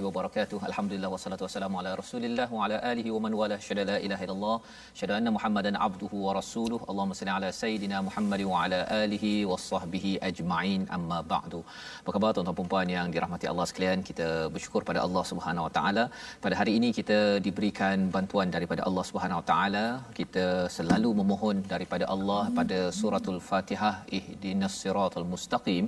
[0.00, 0.58] warahmatullahi wabarakatuh.
[0.70, 4.56] Alhamdulillah wassalatu wassalamu ala Rasulillah wa ala alihi wa man wala syada la ilaha illallah
[5.00, 6.82] syada anna Muhammadan abduhu wa rasuluhu.
[6.90, 10.82] Allahumma salli ala sayidina Muhammad wa ala alihi wasahbihi ajma'in.
[10.96, 11.60] Amma ba'du.
[12.02, 13.98] Apa khabar tuan-tuan dan puan yang dirahmati Allah sekalian?
[14.10, 16.04] Kita bersyukur pada Allah Subhanahu wa taala.
[16.46, 19.84] Pada hari ini kita diberikan bantuan daripada Allah Subhanahu wa taala.
[20.20, 20.46] Kita
[20.78, 25.84] selalu memohon daripada Allah pada suratul Fatihah ihdinas siratal mustaqim,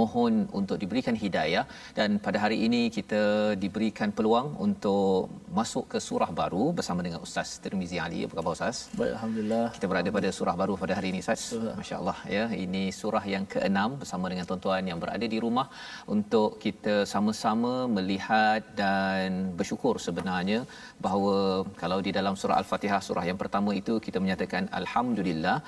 [0.00, 1.66] mohon untuk diberikan hidayah
[1.98, 3.22] dan pada hari ini kita
[3.64, 8.20] diberikan peluang untuk masuk ke surah baru bersama dengan Ustaz Tirmizi Ali.
[8.26, 8.78] Apa khabar Ustaz?
[8.98, 9.64] Baik, Alhamdulillah.
[9.76, 11.42] Kita berada pada surah baru pada hari ini Ustaz.
[11.80, 12.44] Masya-Allah ya.
[12.64, 15.66] Ini surah yang ke-6 bersama dengan tuan-tuan yang berada di rumah
[16.16, 19.28] untuk kita sama-sama melihat dan
[19.58, 20.60] bersyukur sebenarnya
[21.04, 21.36] bahawa
[21.82, 25.58] kalau di dalam surah Al-Fatihah surah yang pertama itu kita menyatakan alhamdulillah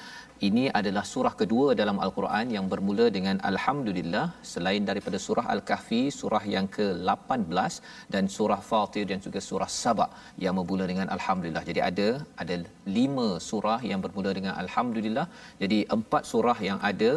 [0.47, 6.43] ini adalah surah kedua dalam Al-Quran yang bermula dengan Alhamdulillah selain daripada surah Al-Kahfi surah
[6.55, 7.75] yang ke-18
[8.15, 10.07] dan surah Fatir dan juga surah Saba
[10.45, 11.65] yang bermula dengan Alhamdulillah.
[11.71, 12.09] Jadi ada
[12.45, 12.57] ada
[12.99, 15.27] lima surah yang bermula dengan Alhamdulillah.
[15.63, 17.13] Jadi empat surah yang ada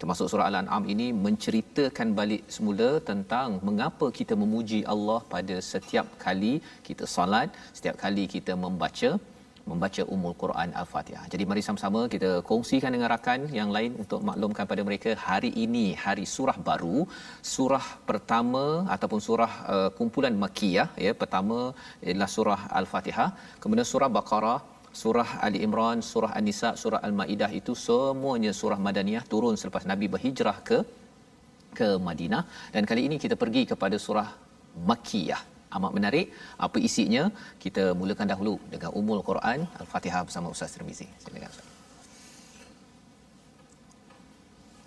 [0.00, 6.54] termasuk surah Al-An'am ini menceritakan balik semula tentang mengapa kita memuji Allah pada setiap kali
[6.88, 7.48] kita salat,
[7.78, 9.10] setiap kali kita membaca
[9.70, 11.24] membaca Ummul Quran Al-Fatihah.
[11.32, 15.86] Jadi mari sama-sama kita kongsikan dengan rakan yang lain untuk maklumkan pada mereka hari ini
[16.04, 16.98] hari surah baru,
[17.54, 18.64] surah pertama
[18.96, 21.12] ataupun surah uh, kumpulan Makkiyah ya.
[21.22, 21.58] Pertama
[22.08, 23.28] ialah surah Al-Fatihah,
[23.62, 24.60] kemudian surah Baqarah,
[25.02, 30.58] surah Ali Imran, surah An-Nisa, surah Al-Maidah itu semuanya surah Madaniyah turun selepas Nabi berhijrah
[30.70, 30.78] ke
[31.78, 32.42] ke Madinah
[32.74, 34.28] dan kali ini kita pergi kepada surah
[34.88, 36.27] Makkiyah amat menarik
[36.65, 37.23] apa isinya
[37.63, 41.67] kita mulakan dahulu dengan umul Quran Al-Fatihah bersama Ustaz Tirmizi silakan Ustaz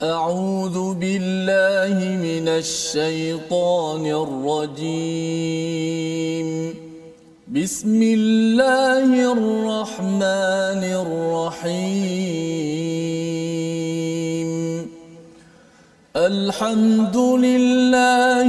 [0.03, 1.97] أعوذ بالله
[2.28, 5.65] من الشيطان الرجيم
[7.49, 12.45] بسم الله الرحمن الرحيم
[16.17, 18.49] الحمد لله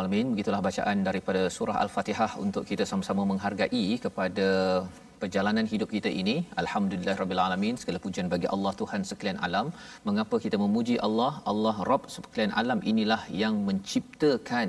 [0.00, 0.26] Alamin.
[0.34, 4.48] Begitulah bacaan daripada surah Al-Fatihah untuk kita sama-sama menghargai kepada
[5.22, 6.36] perjalanan hidup kita ini.
[6.62, 7.74] Alhamdulillah rabbil alamin.
[7.82, 9.68] Segala pujian bagi Allah Tuhan sekalian alam.
[10.08, 11.32] Mengapa kita memuji Allah?
[11.52, 14.68] Allah Rabb sekalian alam inilah yang menciptakan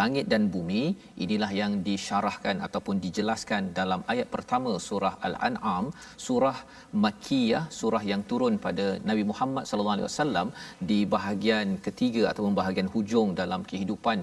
[0.00, 0.82] langit dan bumi
[1.24, 5.84] inilah yang disyarahkan ataupun dijelaskan dalam ayat pertama surah al-an'am
[6.26, 6.58] surah
[7.04, 10.48] makkiyah surah yang turun pada Nabi Muhammad sallallahu alaihi wasallam
[10.90, 14.18] di bahagian ketiga ataupun bahagian hujung dalam kehidupan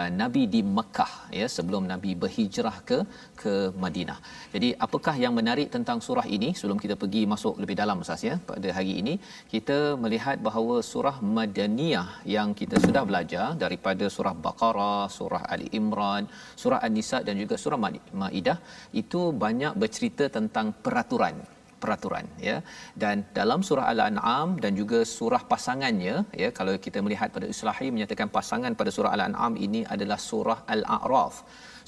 [0.00, 2.98] uh, Nabi di Mekah ya sebelum Nabi berhijrah ke
[3.42, 3.54] ke
[3.84, 4.18] Madinah.
[4.54, 8.36] Jadi apakah yang menarik tentang surah ini sebelum kita pergi masuk lebih dalam Ustaz ya
[8.50, 9.14] pada hari ini
[9.54, 16.24] kita melihat bahawa surah Madaniyah yang kita sudah belajar daripada surah Baqarah, surah Ali Imran,
[16.62, 17.80] surah An-Nisa dan juga surah
[18.20, 18.58] Maidah
[19.02, 21.36] itu banyak bercerita tentang peraturan
[21.84, 22.56] peraturan ya.
[23.02, 28.30] Dan dalam surah al-an'am dan juga surah pasangannya ya kalau kita melihat pada islahi menyatakan
[28.38, 31.36] pasangan pada surah al-an'am ini adalah surah al-a'raf.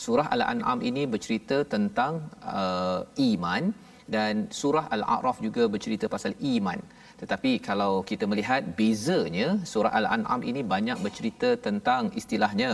[0.04, 2.14] Surah al-an'am ini bercerita tentang
[2.56, 3.00] uh,
[3.30, 3.64] iman
[4.16, 6.80] dan surah al-a'raf juga bercerita pasal iman.
[7.20, 12.70] Tetapi kalau kita melihat bezanya surah al-an'am ini banyak bercerita tentang istilahnya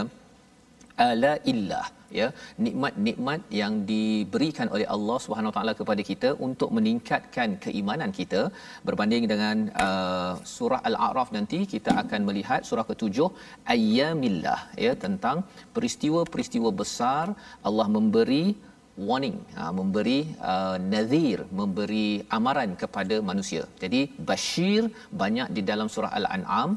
[1.08, 1.86] ala illah
[2.20, 2.28] ya
[2.66, 8.42] nikmat-nikmat yang diberikan oleh Allah Subhanahu taala kepada kita untuk meningkatkan keimanan kita.
[8.88, 9.56] Berbanding dengan
[9.86, 13.28] uh, surah al-a'raf nanti kita akan melihat surah ketujuh
[13.74, 15.38] ayyamillah ya tentang
[15.76, 17.26] peristiwa-peristiwa besar
[17.68, 18.44] Allah memberi
[19.08, 20.18] warning ha, memberi
[20.52, 23.62] uh, nadhir memberi amaran kepada manusia.
[23.82, 24.82] Jadi bashir
[25.22, 26.76] banyak di dalam surah al-an'am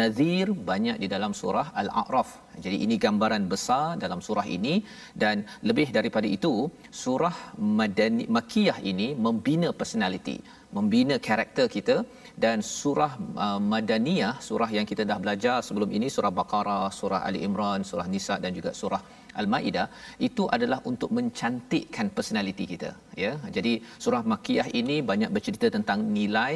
[0.00, 2.30] nadhir banyak di dalam surah al-a'raf.
[2.64, 4.74] Jadi ini gambaran besar dalam surah ini.
[5.22, 6.70] Dan lebih daripada itu
[7.02, 7.36] surah
[7.78, 10.38] madani makiyah ini membina personality
[10.76, 11.96] membina karakter kita
[12.44, 13.12] dan surah
[13.44, 18.06] uh, madaniyah surah yang kita dah belajar sebelum ini surah baqarah surah ali imran surah
[18.14, 19.02] nisa dan juga surah
[19.40, 19.86] al-maidah
[20.28, 22.90] itu adalah untuk mencantikkan personality kita
[23.24, 23.32] ya.
[23.56, 23.72] Jadi
[24.04, 26.54] surah makiyah ini banyak bercerita tentang nilai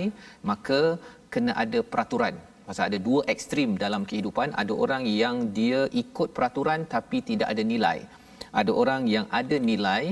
[0.50, 0.80] maka
[1.34, 2.34] kena ada peraturan.
[2.66, 4.48] Pasal ada dua ekstrim dalam kehidupan.
[4.62, 7.98] Ada orang yang dia ikut peraturan tapi tidak ada nilai.
[8.60, 10.02] Ada orang yang ada nilai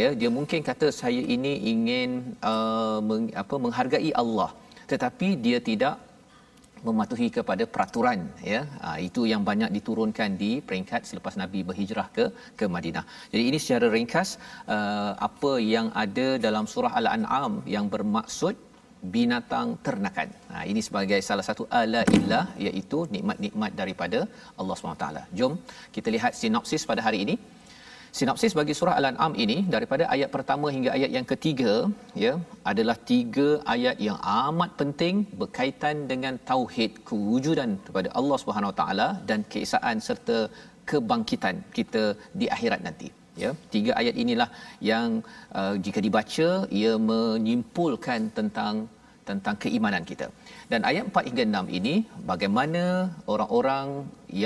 [0.00, 2.10] ya dia mungkin kata saya ini ingin
[2.52, 4.50] uh, meng, apa menghargai Allah
[4.92, 5.96] tetapi dia tidak
[6.86, 8.20] mematuhi kepada peraturan
[8.52, 12.24] ya ha, itu yang banyak diturunkan di peringkat selepas nabi berhijrah ke
[12.58, 13.04] ke Madinah.
[13.32, 14.30] Jadi ini secara ringkas
[14.76, 18.54] uh, apa yang ada dalam surah al-an'am yang bermaksud
[19.14, 20.28] binatang ternakan.
[20.52, 24.20] Ha, ini sebagai salah satu ala illah iaitu nikmat-nikmat daripada
[24.60, 25.06] Allah SWT.
[25.38, 25.54] Jom
[25.96, 27.36] kita lihat sinopsis pada hari ini.
[28.16, 31.72] Sinopsis bagi surah Al-An'am ini daripada ayat pertama hingga ayat yang ketiga
[32.22, 32.30] ya
[32.70, 39.08] adalah tiga ayat yang amat penting berkaitan dengan tauhid kewujudan kepada Allah Subhanahu Wa Taala
[39.30, 40.38] dan keesaan serta
[40.92, 42.04] kebangkitan kita
[42.40, 43.10] di akhirat nanti
[43.42, 44.48] ya tiga ayat inilah
[44.92, 45.20] yang
[45.60, 46.48] uh, jika dibaca
[46.80, 48.74] ia menyimpulkan tentang
[49.28, 50.26] tentang keimanan kita.
[50.72, 51.94] Dan ayat 4 hingga 6 ini
[52.32, 52.82] bagaimana
[53.34, 53.88] orang-orang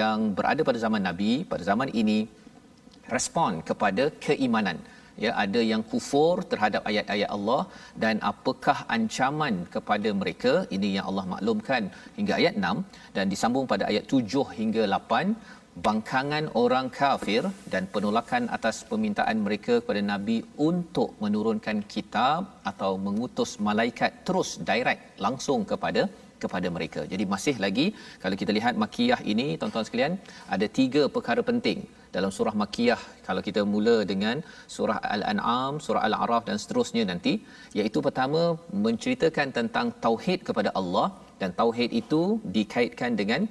[0.00, 2.18] yang berada pada zaman Nabi pada zaman ini
[3.16, 4.78] respon kepada keimanan.
[5.24, 7.62] Ya ada yang kufur terhadap ayat-ayat Allah
[8.02, 10.52] dan apakah ancaman kepada mereka?
[10.76, 11.82] Ini yang Allah maklumkan
[12.18, 17.42] hingga ayat 6 dan disambung pada ayat 7 hingga 8 bangkangan orang kafir
[17.72, 22.40] dan penolakan atas permintaan mereka kepada nabi untuk menurunkan kitab
[22.70, 26.04] atau mengutus malaikat terus direct langsung kepada
[26.42, 27.00] kepada mereka.
[27.12, 27.86] Jadi masih lagi
[28.22, 30.14] kalau kita lihat makiyah ini tuan-tuan sekalian
[30.54, 31.80] ada tiga perkara penting
[32.16, 34.36] dalam surah makiyah kalau kita mula dengan
[34.74, 37.32] surah al-an'am, surah al-a'raf dan seterusnya nanti
[37.78, 38.42] iaitu pertama
[38.86, 41.08] menceritakan tentang tauhid kepada Allah.
[41.40, 42.22] Dan tauhid itu
[42.56, 43.42] dikaitkan dengan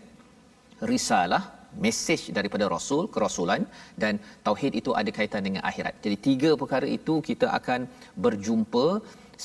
[0.92, 1.44] risalah
[1.86, 3.64] mesej daripada rasul kerasulan.
[4.02, 4.14] Dan
[4.48, 5.96] tauhid itu ada kaitan dengan akhirat.
[6.04, 7.90] Jadi tiga perkara itu kita akan
[8.26, 8.88] berjumpa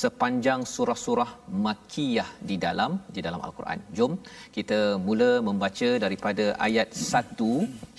[0.02, 1.30] sepanjang surah-surah
[1.66, 3.78] makkiyah di dalam di dalam al-Quran.
[3.96, 4.12] Jom
[4.56, 7.48] kita mula membaca daripada ayat 1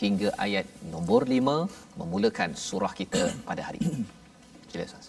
[0.03, 4.03] hingga ayat nombor 5 memulakan surah kita pada hari ini.
[4.71, 5.07] Sila Ustaz.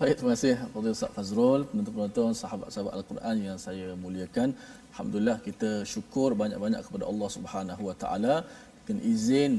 [0.00, 4.48] Baik, terima kasih kepada Ustaz Fazrul, penonton-penonton sahabat-sahabat Al-Quran yang saya muliakan.
[4.92, 8.34] Alhamdulillah kita syukur banyak-banyak kepada Allah Subhanahu Wa Taala
[8.84, 9.52] dengan izin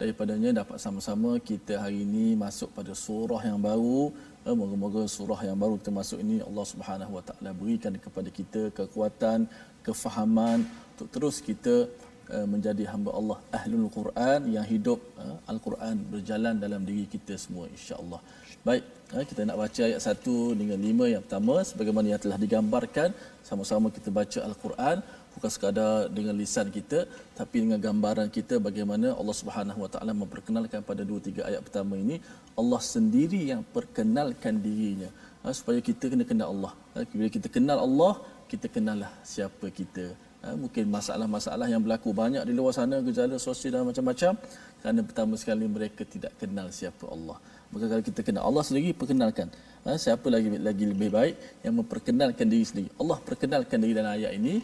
[0.00, 4.02] daripadanya dapat sama-sama kita hari ini masuk pada surah yang baru
[4.44, 8.62] Eh, moga-moga surah yang baru kita masuk ini Allah Subhanahu Wa Taala berikan kepada kita
[8.78, 9.48] kekuatan,
[9.86, 11.88] kefahaman untuk terus kita
[12.28, 13.38] uh, menjadi hamba Allah.
[13.58, 18.20] Ahlul Quran yang hidup uh, Al-Quran berjalan dalam diri kita semua insya-Allah.
[18.68, 18.84] Baik,
[19.30, 23.10] kita nak baca ayat 1 dengan 5 yang pertama sebagaimana yang telah digambarkan.
[23.48, 24.96] Sama-sama kita baca Al-Quran
[25.34, 26.98] bukan sekadar dengan lisan kita
[27.38, 31.94] tapi dengan gambaran kita bagaimana Allah Subhanahu Wa Taala memperkenalkan pada dua tiga ayat pertama
[32.04, 32.16] ini
[32.60, 35.10] Allah sendiri yang perkenalkan dirinya
[35.42, 38.14] ha, supaya kita kena kenal Allah ha, bila kita kenal Allah
[38.52, 40.06] kita kenallah siapa kita
[40.44, 44.32] Ha, mungkin masalah-masalah yang berlaku banyak di luar sana gejala sosial dan macam-macam
[44.80, 47.40] kerana pertama sekali mereka tidak kenal siapa Allah.
[47.72, 49.48] Maka kalau kita kenal Allah sendiri perkenalkan.
[49.88, 52.90] Ha, siapa lagi lagi lebih baik yang memperkenalkan diri sendiri.
[53.00, 54.60] Allah perkenalkan diri dalam ayat ini,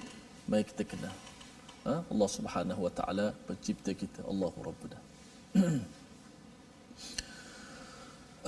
[0.53, 1.15] baik kita kenal.
[1.89, 4.21] Ha, Allah Subhanahu Wa Taala pencipta kita.
[4.29, 4.99] Allahu Rabbuna.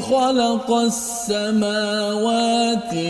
[0.00, 1.94] خلق السماوات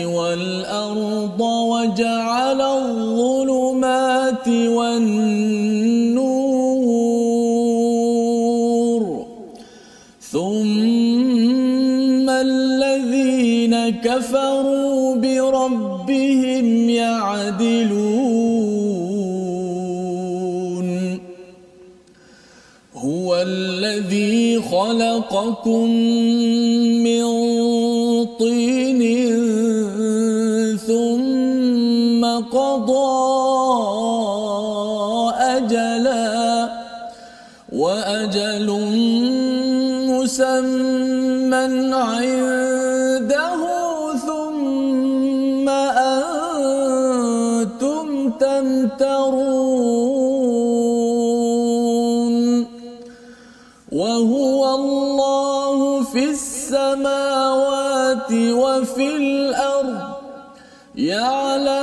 [0.05, 5.03] والأرض وجعل الظلمات والنور.
[10.31, 18.33] ثم الذين كفروا بربهم يعدلون.
[22.95, 25.89] هو الذي خلقكم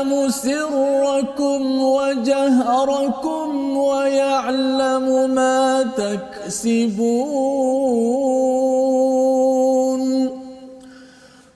[0.00, 7.00] يعلم سركم وجهركم ويعلم ما تكسبون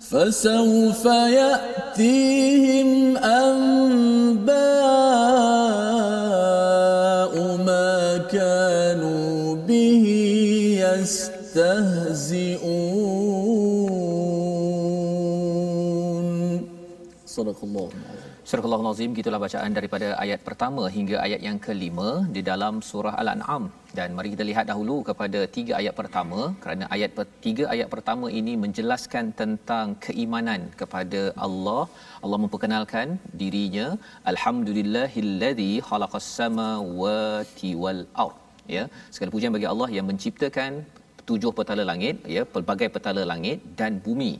[0.00, 1.04] فسوف
[1.42, 4.54] يأتيهم أنباء
[7.66, 10.04] ما كانوا به
[10.94, 11.74] يستهزئون.
[17.26, 17.88] صدق الله
[18.48, 23.64] Surah Al-Azim gitulah bacaan daripada ayat pertama hingga ayat yang kelima di dalam surah Al-An'am.
[23.98, 28.52] Dan mari kita lihat dahulu kepada tiga ayat pertama kerana ayat tiga ayat pertama ini
[28.64, 31.84] menjelaskan tentang keimanan kepada Allah.
[32.24, 33.86] Allah memperkenalkan dirinya
[34.32, 38.36] alhamdulillahillazi khalaqas samawati wal ard.
[38.76, 38.84] Ya
[39.14, 40.84] segala pujian bagi Allah yang menciptakan
[41.28, 44.32] tujuh petala langit ya pelbagai petala langit dan bumi.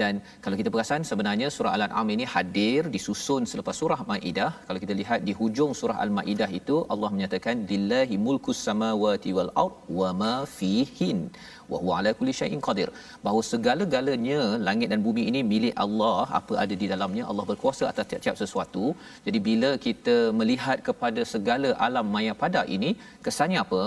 [0.00, 4.94] Dan kalau kita perasan sebenarnya surah al-an'am ini hadir disusun selepas surah maidah kalau kita
[5.00, 10.34] lihat di hujung surah al-maidah itu Allah menyatakan lillahi mulkus samawati wal ard wa ma
[10.58, 11.20] fihin
[11.72, 12.88] wa huwa ala kulli syai'in qadir.
[13.24, 17.24] Bahawa segala-galanya langit dan bumi ini milik Allah apa ada di dalamnya?
[17.30, 18.84] Allah berkuasa atas tiap-tiap sesuatu.
[19.26, 22.92] Jadi bila kita melihat kepada segala alam maya pada ini
[23.26, 23.82] kesannya apa?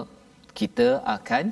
[0.59, 1.45] Kita akan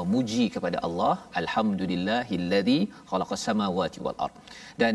[0.00, 4.34] memuji kepada Allah alhamdulillahillazi khalaqas samawati wal ard
[4.82, 4.94] dan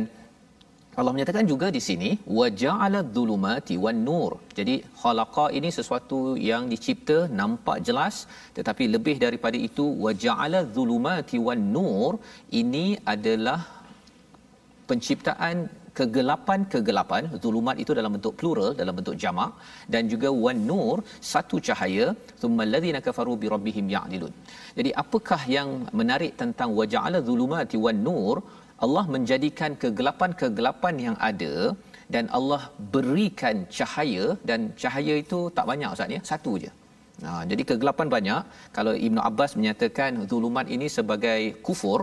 [0.99, 4.31] Allah menyatakan juga di sini waja'ala dhulumati wan nur.
[4.57, 6.17] Jadi khalaqa ini sesuatu
[6.49, 8.15] yang dicipta nampak jelas
[8.57, 12.11] tetapi lebih daripada itu waja'ala dhulumati wan nur
[12.61, 13.59] ini adalah
[14.89, 15.57] penciptaan
[15.99, 19.51] kegelapan-kegelapan zulumat itu dalam bentuk plural dalam bentuk jamak
[19.93, 20.95] dan juga wan nur
[21.31, 22.07] satu cahaya
[22.41, 24.33] thumma alladhina kafaru bi rabbihim ya'dilun.
[24.77, 25.69] Jadi apakah yang
[25.99, 28.37] menarik tentang waja'ala zulumati wan nur
[28.85, 31.55] Allah menjadikan kegelapan-kegelapan yang ada
[32.13, 32.61] dan Allah
[32.93, 36.21] berikan cahaya dan cahaya itu tak banyak ustaz ya?
[36.31, 36.71] Satu je.
[37.25, 38.41] Ha, jadi kegelapan banyak.
[38.77, 41.99] Kalau Ibnu Abbas menyatakan zulumat ini sebagai kufur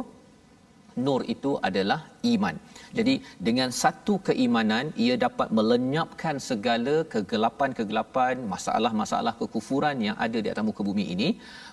[1.06, 2.00] nur itu adalah
[2.34, 2.54] iman.
[2.98, 3.14] Jadi
[3.46, 10.82] dengan satu keimanan ia dapat melenyapkan segala kegelapan-kegelapan, masalah-masalah kekufuran yang ada di atas muka
[10.88, 11.28] bumi ini.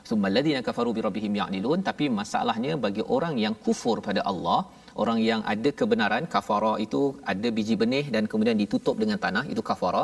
[0.10, 4.60] Summaladina kafaru bi rabbihim ya'dilun tapi masalahnya bagi orang yang kufur pada Allah,
[5.04, 7.02] orang yang ada kebenaran kafara itu
[7.34, 10.04] ada biji benih dan kemudian ditutup dengan tanah itu kafara.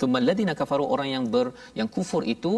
[0.00, 1.46] Summaladina kafaru orang yang ber
[1.80, 2.54] yang kufur itu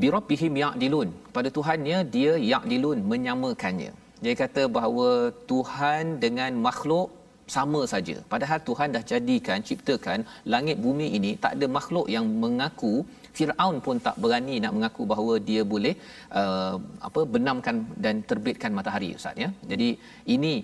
[0.00, 1.10] bi rabbihim ya'dilun.
[1.36, 3.92] Pada Tuhannya dia ya'dilun menyamakannya
[4.24, 5.08] dia kata bahawa
[5.50, 7.08] Tuhan dengan makhluk
[7.56, 8.16] sama saja.
[8.32, 10.24] Padahal Tuhan dah jadikan ciptakan
[10.54, 12.94] langit bumi ini tak ada makhluk yang mengaku
[13.36, 15.94] Firaun pun tak berani nak mengaku bahawa dia boleh
[16.40, 16.76] uh,
[17.08, 19.48] apa benamkan dan terbitkan matahari ustaz ya.
[19.70, 19.88] Jadi
[20.36, 20.54] ini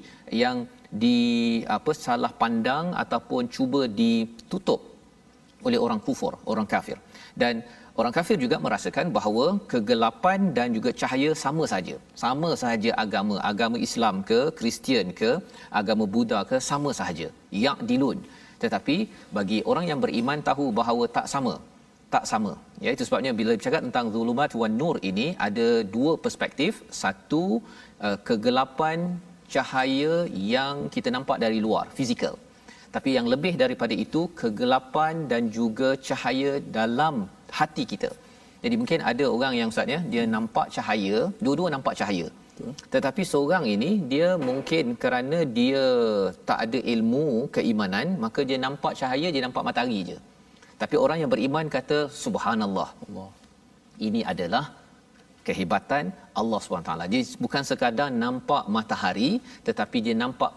[0.43, 0.59] yang
[1.03, 1.19] di
[1.77, 4.81] apa salah pandang ataupun cuba ditutup
[5.67, 6.99] oleh orang kufur, orang kafir.
[7.43, 7.63] Dan
[8.01, 11.97] orang kafir juga merasakan bahawa kegelapan dan juga cahaya sama saja.
[12.23, 15.31] Sama sahaja agama, agama Islam ke, Kristian ke,
[15.81, 17.29] agama Buddha ke sama sahaja.
[17.65, 18.21] Yak dilun.
[18.63, 18.97] Tetapi
[19.39, 21.55] bagi orang yang beriman tahu bahawa tak sama.
[22.15, 22.53] Tak sama.
[22.85, 26.83] Ya itu sebabnya bila bercakap tentang zulumat wan nur ini ada dua perspektif.
[27.03, 27.45] Satu
[28.07, 28.99] uh, kegelapan
[29.55, 30.15] cahaya
[30.55, 32.35] yang kita nampak dari luar, fizikal.
[32.95, 37.17] Tapi yang lebih daripada itu kegelapan dan juga cahaya dalam
[37.59, 38.11] hati kita.
[38.65, 42.29] Jadi mungkin ada orang yang ustaz ya, dia nampak cahaya, dua-dua nampak cahaya.
[42.95, 45.85] Tetapi seorang ini dia mungkin kerana dia
[46.49, 47.27] tak ada ilmu
[47.57, 50.19] keimanan, maka dia nampak cahaya, dia nampak matahari je.
[50.83, 52.89] Tapi orang yang beriman kata subhanallah.
[53.07, 53.31] Allah.
[54.07, 54.65] Ini adalah
[55.47, 56.05] kehebatan
[56.41, 56.93] Allah SWT.
[57.13, 59.31] Jadi bukan sekadar nampak matahari
[59.69, 60.53] tetapi dia nampak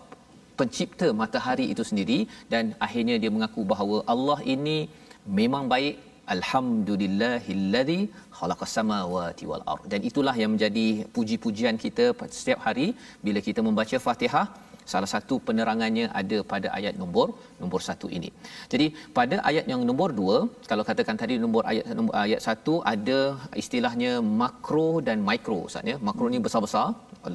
[0.60, 2.20] pencipta matahari itu sendiri
[2.54, 4.78] dan akhirnya dia mengaku bahawa Allah ini
[5.40, 5.96] memang baik
[6.36, 8.00] alhamdulillahillazi
[8.38, 12.06] khalaqas samawati wal ard dan itulah yang menjadi puji-pujian kita
[12.40, 12.88] setiap hari
[13.26, 14.46] bila kita membaca Fatihah
[14.92, 17.28] salah satu penerangannya ada pada ayat nombor
[17.62, 18.30] nombor satu ini.
[18.72, 18.88] Jadi
[19.18, 20.38] pada ayat yang nombor dua,
[20.72, 23.20] kalau katakan tadi nombor ayat nombor ayat satu ada
[23.64, 24.12] istilahnya
[24.42, 25.98] makro dan mikro Ustaz ya.
[26.10, 26.88] Makro ni besar-besar,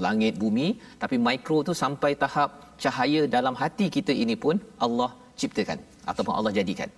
[0.06, 0.68] langit bumi,
[1.02, 2.50] tapi mikro tu sampai tahap
[2.84, 5.78] cahaya dalam hati kita ini pun Allah ciptakan
[6.10, 6.90] ataupun Allah jadikan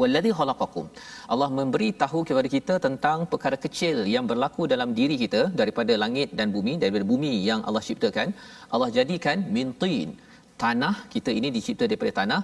[0.00, 0.86] wallazi khalaqakum
[1.32, 6.30] Allah memberi tahu kepada kita tentang perkara kecil yang berlaku dalam diri kita daripada langit
[6.40, 8.30] dan bumi daripada bumi yang Allah ciptakan
[8.74, 10.10] Allah jadikan min tin
[10.64, 12.42] tanah kita ini dicipta daripada tanah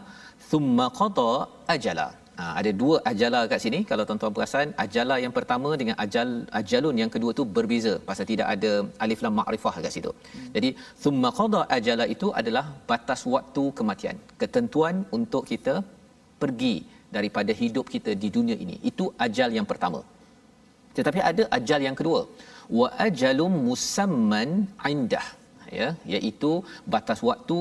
[0.50, 1.32] thumma qada
[1.76, 2.08] ajala
[2.40, 6.28] Ha, ada dua ajala kat sini kalau tuan-tuan perasan ajala yang pertama dengan ajal
[6.60, 8.72] ajalun yang kedua tu berbeza pasal tidak ada
[9.04, 10.12] alif lam ma'rifah kat situ.
[10.12, 10.50] Hmm.
[10.56, 10.70] Jadi
[11.02, 14.18] thumma qada ajala itu adalah batas waktu kematian.
[14.42, 15.74] Ketentuan untuk kita
[16.42, 16.74] pergi
[17.16, 18.76] daripada hidup kita di dunia ini.
[18.90, 20.00] Itu ajal yang pertama.
[20.96, 22.20] Tetapi ada ajal yang kedua.
[22.78, 24.50] Wa ajalum musamman
[24.92, 25.26] indah
[25.78, 26.50] ya iaitu
[26.94, 27.58] batas waktu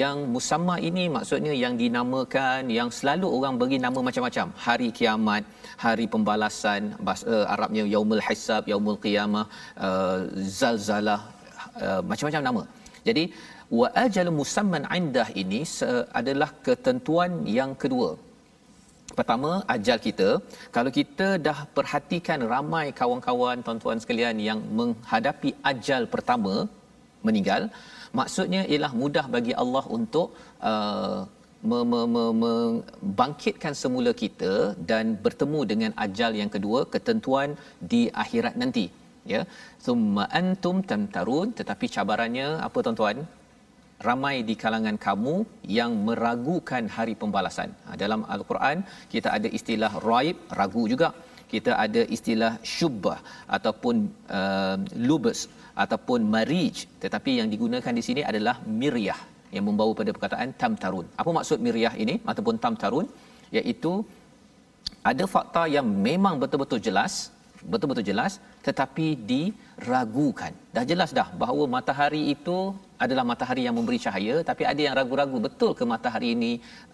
[0.00, 5.44] yang musamma ini maksudnya yang dinamakan yang selalu orang beri nama macam-macam hari kiamat
[5.84, 9.46] hari pembalasan bahasa uh, Arabnya yaumul hisab yaumul qiyamah
[9.88, 10.18] uh,
[10.60, 11.20] zalzalah
[11.86, 12.62] uh, macam-macam nama
[13.08, 13.24] jadi
[13.78, 15.60] wa ajal musamman indah ini
[16.20, 18.10] adalah ketentuan yang kedua
[19.18, 20.28] Pertama, ajal kita.
[20.76, 26.54] Kalau kita dah perhatikan ramai kawan-kawan, tuan-tuan sekalian yang menghadapi ajal pertama,
[27.26, 27.62] meninggal,
[28.18, 30.26] maksudnya ialah mudah bagi Allah untuk
[30.70, 31.20] uh,
[32.16, 34.52] membangkitkan semula kita
[34.90, 37.48] dan bertemu dengan ajal yang kedua, ketentuan
[37.92, 38.86] di akhirat nanti.
[39.32, 39.40] Ya,
[39.84, 43.16] summa antum tamtarun tetapi cabarannya apa tuan-tuan
[44.08, 45.34] ramai di kalangan kamu
[45.78, 47.70] yang meragukan hari pembalasan.
[47.86, 51.10] Ha, dalam Al-Quran kita ada istilah raib, ragu juga.
[51.52, 53.18] Kita ada istilah syubbah
[53.56, 53.96] ataupun
[54.38, 54.76] uh,
[55.08, 55.40] lubus
[55.82, 56.76] ataupun marij.
[57.04, 59.20] Tetapi yang digunakan di sini adalah miryah
[59.54, 61.06] yang membawa pada perkataan tamtarun.
[61.20, 63.06] Apa maksud miryah ini ataupun tamtarun?
[63.54, 63.92] Iaitu
[65.10, 67.30] ada fakta yang memang betul-betul jelas
[67.72, 68.32] betul-betul jelas
[68.66, 70.52] tetapi diragukan.
[70.74, 72.58] Dah jelas dah bahawa matahari itu
[73.04, 76.52] adalah matahari yang memberi cahaya tapi ada yang ragu-ragu betul ke matahari ini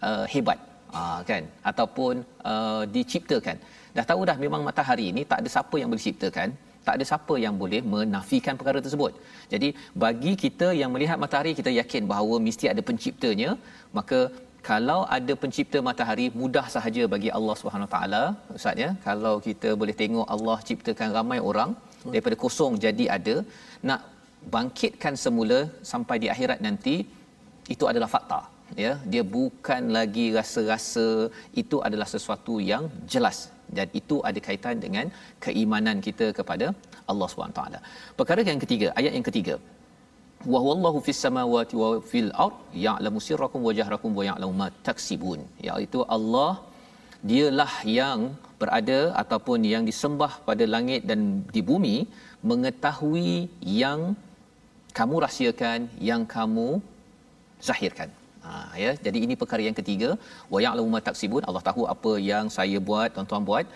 [0.08, 0.58] uh, hebat
[0.98, 2.14] uh, kan ataupun
[2.52, 3.56] uh, diciptakan.
[3.96, 6.48] Dah tahu dah memang matahari ini tak ada siapa yang boleh ciptakan,
[6.86, 9.12] tak ada siapa yang boleh menafikan perkara tersebut.
[9.52, 9.68] Jadi
[10.04, 13.50] bagi kita yang melihat matahari kita yakin bahawa mesti ada penciptanya,
[13.98, 14.20] maka
[14.70, 18.22] kalau ada pencipta matahari mudah sahaja bagi Allah Subhanahu taala
[18.56, 21.70] ustaz ya kalau kita boleh tengok Allah ciptakan ramai orang
[22.12, 23.34] daripada kosong jadi ada
[23.88, 24.00] nak
[24.54, 25.58] bangkitkan semula
[25.92, 26.96] sampai di akhirat nanti
[27.74, 28.40] itu adalah fakta
[28.84, 28.92] ya.
[29.12, 31.06] Dia bukan lagi rasa-rasa
[31.62, 33.38] itu adalah sesuatu yang jelas.
[33.76, 35.06] Dan itu ada kaitan dengan
[35.44, 36.66] keimanan kita kepada
[37.10, 37.28] Allah
[37.58, 37.78] taala.
[38.18, 39.54] Perkara yang ketiga ayat yang ketiga.
[40.52, 45.40] Wa huwallahu fis samawati wa fil ard ya'lamu sirrakum wa jahrakum wa ya'lamu ma taksibun.
[45.68, 46.52] Iaitu Allah
[47.30, 48.20] dialah yang
[48.60, 51.20] berada ataupun yang disembah pada langit dan
[51.54, 51.96] di bumi
[52.50, 53.32] mengetahui
[53.82, 54.00] yang
[54.98, 56.68] kamu rahsiakan yang kamu
[57.68, 58.10] zahirkan.
[58.44, 58.52] Ha
[58.82, 58.90] ya.
[59.04, 60.10] Jadi ini perkara yang ketiga.
[60.52, 61.42] Wa ya'lamu ma taksibun.
[61.48, 63.66] Allah tahu apa yang saya buat tuan-tuan buat.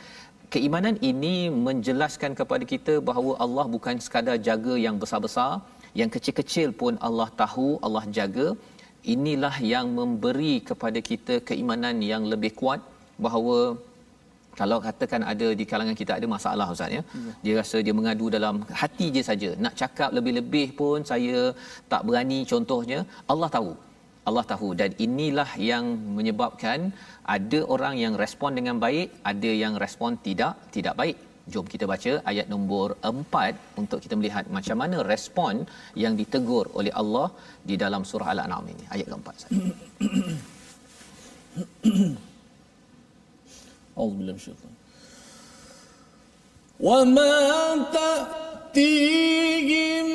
[0.54, 1.34] Keimanan ini
[1.66, 5.52] menjelaskan kepada kita bahawa Allah bukan sekadar jaga yang besar-besar.
[6.00, 8.48] Yang kecil-kecil pun Allah tahu Allah jaga.
[9.14, 12.80] Inilah yang memberi kepada kita keimanan yang lebih kuat.
[13.26, 13.58] Bahawa
[14.60, 17.00] kalau katakan ada di kalangan kita ada masalah ustaz ya.
[17.00, 17.02] ya.
[17.44, 19.50] Dia rasa dia mengadu dalam hati je saja.
[19.64, 21.38] Nak cakap lebih-lebih pun saya
[21.92, 23.00] tak berani contohnya.
[23.34, 23.72] Allah tahu.
[24.28, 25.84] Allah tahu dan inilah yang
[26.16, 26.78] menyebabkan
[27.36, 31.16] ada orang yang respon dengan baik, ada yang respon tidak tidak baik.
[31.54, 35.54] Jom kita baca ayat nombor 4 untuk kita melihat macam mana respon
[36.04, 37.28] yang ditegur oleh Allah
[37.68, 38.84] di dalam surah Al-An'am ini.
[38.94, 39.36] Ayat keempat
[43.98, 44.72] أعوذ بالله من الشيطان
[46.80, 47.86] وما
[48.74, 50.06] تأتيهم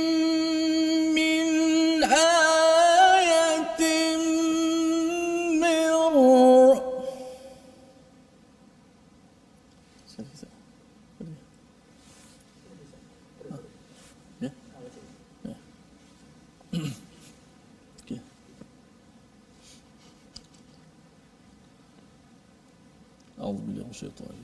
[24.01, 24.37] الشيطان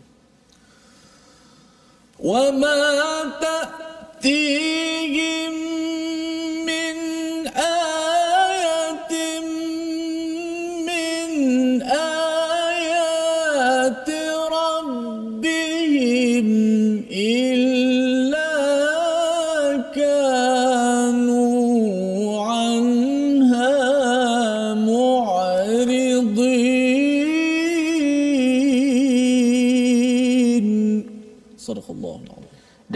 [2.18, 3.30] وما
[4.22, 5.52] تأتيهم
[6.66, 6.96] من
[7.48, 8.05] آية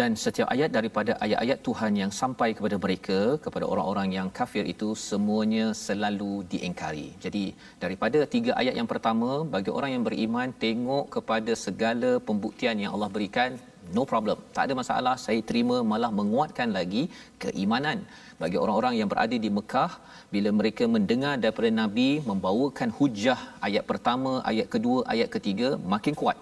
[0.02, 4.90] dan setiap ayat daripada ayat-ayat Tuhan yang sampai kepada mereka kepada orang-orang yang kafir itu
[5.08, 7.08] semuanya selalu diingkari.
[7.24, 7.44] Jadi
[7.84, 13.12] daripada tiga ayat yang pertama bagi orang yang beriman tengok kepada segala pembuktian yang Allah
[13.18, 13.52] berikan
[13.96, 14.38] no problem.
[14.56, 17.04] Tak ada masalah, saya terima malah menguatkan lagi
[17.44, 18.00] keimanan.
[18.44, 19.92] Bagi orang-orang yang berada di Mekah
[20.34, 26.40] bila mereka mendengar daripada nabi membawakan hujah ayat pertama, ayat kedua, ayat ketiga makin kuat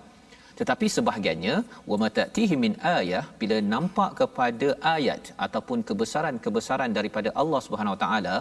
[0.60, 1.56] tetapi sebahagiannya
[1.92, 8.36] wa matatihi min ayah bila nampak kepada ayat ataupun kebesaran-kebesaran daripada Allah Subhanahu Wa Taala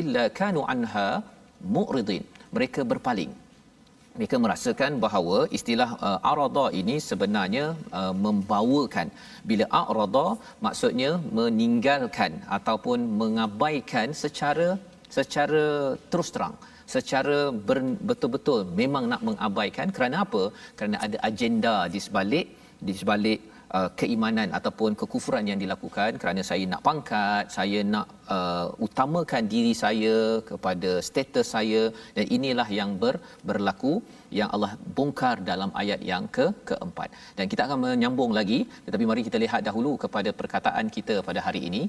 [0.00, 1.08] illa kanu anha
[1.76, 2.24] mu'ridin.
[2.56, 3.32] Mereka berpaling.
[4.16, 7.66] Mereka merasakan bahawa istilah uh, arada ini sebenarnya
[7.98, 9.08] uh, membawakan.
[9.50, 10.26] Bila arada
[10.66, 14.68] maksudnya meninggalkan ataupun mengabaikan secara
[15.18, 15.64] secara
[16.10, 16.56] terus terang
[16.94, 19.88] secara ber- betul-betul memang nak mengabaikan.
[19.96, 20.42] Kerana apa?
[20.78, 22.46] Kerana ada agenda di sebalik
[22.88, 23.40] di sebalik
[23.78, 26.10] uh, keimanan ataupun kekufuran yang dilakukan.
[26.22, 30.16] Kerana saya nak pangkat saya nak uh, utamakan diri saya
[30.50, 31.82] kepada status saya.
[32.16, 33.14] Dan inilah yang ber,
[33.50, 33.94] berlaku
[34.38, 37.10] yang Allah bongkar dalam ayat yang ke keempat.
[37.38, 41.62] Dan kita akan menyambung lagi tetapi mari kita lihat dahulu kepada perkataan kita pada hari
[41.70, 41.82] ini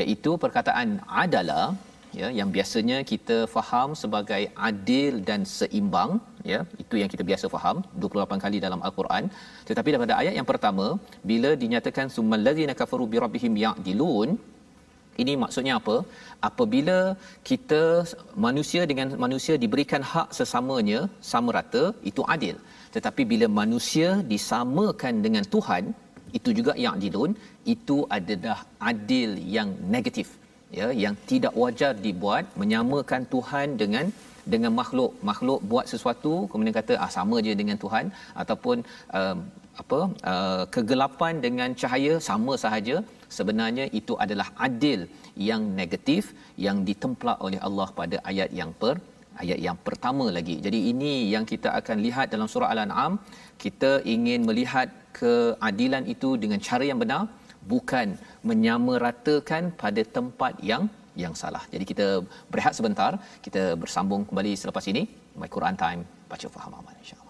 [0.00, 0.88] iaitu perkataan
[1.24, 1.66] adalah
[2.20, 6.10] ya yang biasanya kita faham sebagai adil dan seimbang
[6.52, 9.24] ya itu yang kita biasa faham 28 kali dalam al-Quran.
[9.68, 10.86] Tetapi daripada ayat yang pertama
[11.30, 14.30] bila dinyatakan summal ladzina kafaru bi rabbihim ya'dilun
[15.22, 15.96] ini maksudnya apa?
[16.48, 16.98] Apabila
[17.50, 17.82] kita
[18.46, 21.00] manusia dengan manusia diberikan hak sesamanya
[21.32, 22.56] sama rata itu adil.
[22.96, 25.84] Tetapi bila manusia disamakan dengan Tuhan
[26.38, 27.32] itu juga ya'dilun
[27.74, 28.58] itu adalah
[28.90, 30.28] adil yang negatif
[30.78, 34.06] ya yang tidak wajar dibuat menyamakan Tuhan dengan
[34.52, 35.12] dengan makhluk.
[35.30, 38.06] Makhluk buat sesuatu kemudian kata ah sama je dengan Tuhan.
[38.42, 38.76] Ataupun
[39.18, 39.36] uh,
[39.82, 40.00] apa
[40.32, 42.98] uh, kegelapan dengan cahaya sama sahaja.
[43.36, 45.00] Sebenarnya itu adalah adil
[45.48, 46.24] yang negatif
[46.66, 48.96] yang ditemplak oleh Allah pada ayat yang per
[49.42, 50.56] ayat yang pertama lagi.
[50.66, 53.14] Jadi ini yang kita akan lihat dalam surah al-an'am.
[53.64, 57.22] Kita ingin melihat keadilan itu dengan cara yang benar
[57.72, 58.14] bukan
[58.48, 60.84] menyamaratakan pada tempat yang
[61.22, 61.64] yang salah.
[61.72, 62.06] Jadi kita
[62.52, 63.12] berehat sebentar,
[63.46, 65.08] kita bersambung kembali selepas ini.
[65.40, 66.00] My Quran Time,
[66.30, 67.25] baca faham amal insya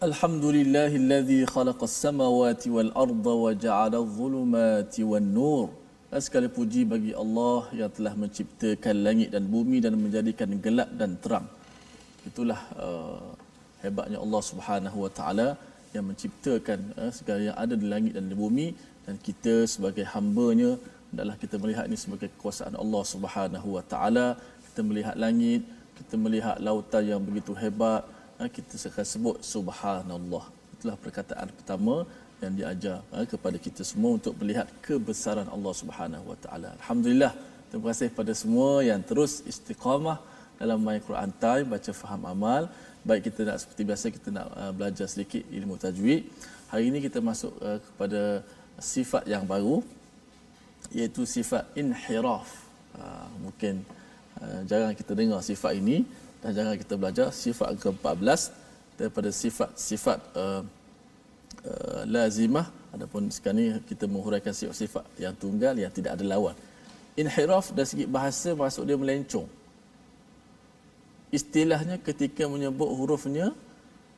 [0.00, 5.66] الحمد لله الذي خلق السماوات والأرض وجعل الظلمات والنور
[6.16, 11.46] sekali puji bagi Allah yang telah menciptakan langit dan bumi dan menjadikan gelap dan terang.
[12.28, 13.36] Itulah uh,
[13.84, 15.48] hebatnya Allah Subhanahu Wa Taala
[15.92, 18.72] yang menciptakan uh, segala yang ada di langit dan di bumi
[19.04, 20.80] dan kita sebagai hamba-Nya
[21.12, 24.28] adalah kita melihat ini sebagai kekuasaan Allah Subhanahu Wa Taala.
[24.66, 25.62] Kita melihat langit,
[26.00, 30.45] kita melihat lautan yang begitu hebat, uh, kita akan sebut Subhanallah.
[30.77, 32.07] Itulah perkataan pertama
[32.41, 36.69] yang diajar uh, kepada kita semua untuk melihat kebesaran Allah Subhanahu Wa Taala.
[36.81, 37.33] Alhamdulillah.
[37.69, 40.17] Terima kasih kepada semua yang terus istiqamah
[40.57, 42.63] dalam My Quran Time baca faham amal.
[43.05, 46.25] Baik kita nak seperti biasa kita nak uh, belajar sedikit ilmu tajwid.
[46.71, 48.47] Hari ini kita masuk kepada
[48.79, 49.83] sifat yang baru
[50.95, 52.47] iaitu sifat inhiraf.
[53.43, 53.83] Mungkin
[54.71, 56.07] jarang kita dengar sifat ini
[56.41, 58.49] dan jarang kita belajar sifat ke-14
[58.97, 60.61] daripada sifat-sifat uh,
[61.65, 66.57] uh, lazimah adapun sekarang ni kita menghuraikan sifat-sifat yang tunggal yang tidak ada lawan.
[67.13, 69.45] Inhiraf dari segi bahasa maksud dia melencong
[71.31, 73.55] istilahnya ketika menyebut hurufnya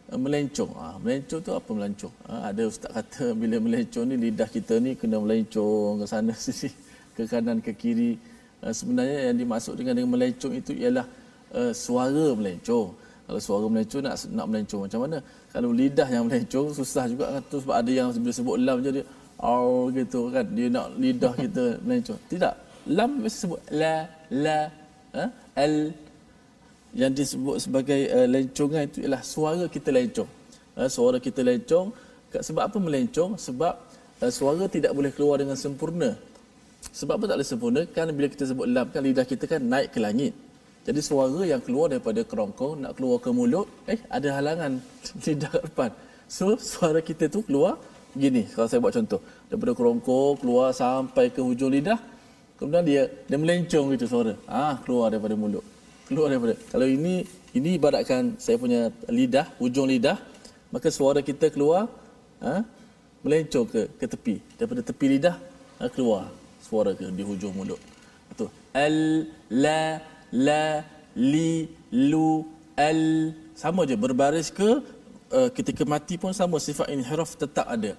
[0.09, 0.71] uh, melencong.
[0.79, 2.13] Ha, melencong tu apa melencong?
[2.25, 6.71] Ha, ada ustaz kata bila melencong ni lidah kita ni kena melencong ke sana sini,
[7.15, 8.15] ke kanan ke kiri.
[8.63, 11.05] Ha, sebenarnya yang dimaksud dengan dengan melencong itu ialah
[11.53, 12.87] uh, suara melencong.
[13.23, 15.17] Kalau suara melencong nak nak melencong macam mana?
[15.53, 18.89] Kalau lidah yang melencong susah juga kan tu sebab ada yang bila sebut lam je
[18.99, 19.05] dia
[19.39, 22.19] au gitu kan dia nak lidah kita melencong.
[22.27, 22.53] Tidak.
[22.91, 23.95] Lam mesti sebut la
[24.27, 24.59] la
[25.15, 25.23] ha?
[25.55, 25.75] al
[26.93, 30.29] yang disebut sebagai uh, lencongan itu ialah suara kita lencong.
[30.77, 31.87] Uh, suara kita lencong
[32.33, 33.37] sebab apa melencong?
[33.37, 33.73] Sebab
[34.21, 36.11] uh, suara tidak boleh keluar dengan sempurna.
[36.91, 37.81] Sebab apa tak boleh sempurna?
[37.95, 40.33] Kan bila kita sebut lam kan lidah kita kan naik ke langit.
[40.83, 44.71] Jadi suara yang keluar daripada kerongkong nak keluar ke mulut, eh ada halangan
[45.25, 45.91] lidah depan.
[46.27, 47.79] So suara kita tu keluar
[48.23, 49.21] gini kalau saya buat contoh.
[49.47, 51.99] Daripada kerongkong keluar sampai ke hujung lidah,
[52.59, 54.33] kemudian dia dia melencong gitu suara.
[54.43, 55.63] Ah keluar daripada mulut
[56.07, 57.23] keluar daripada kalau ini
[57.57, 60.17] ini ibaratkan saya punya lidah hujung lidah
[60.73, 61.87] maka suara kita keluar
[62.43, 62.61] ha,
[63.23, 65.35] melencong ke ke tepi daripada tepi lidah
[65.79, 66.27] ha, keluar
[66.67, 67.79] suara ke di hujung mulut
[68.33, 68.97] itu al
[69.65, 69.81] la
[70.33, 70.81] la
[71.13, 72.41] li lu
[72.73, 73.01] al.
[73.53, 74.69] Sama je berbaris ke
[75.29, 77.93] uh, ketika mati pun sama sifat inhiraf tetap ada.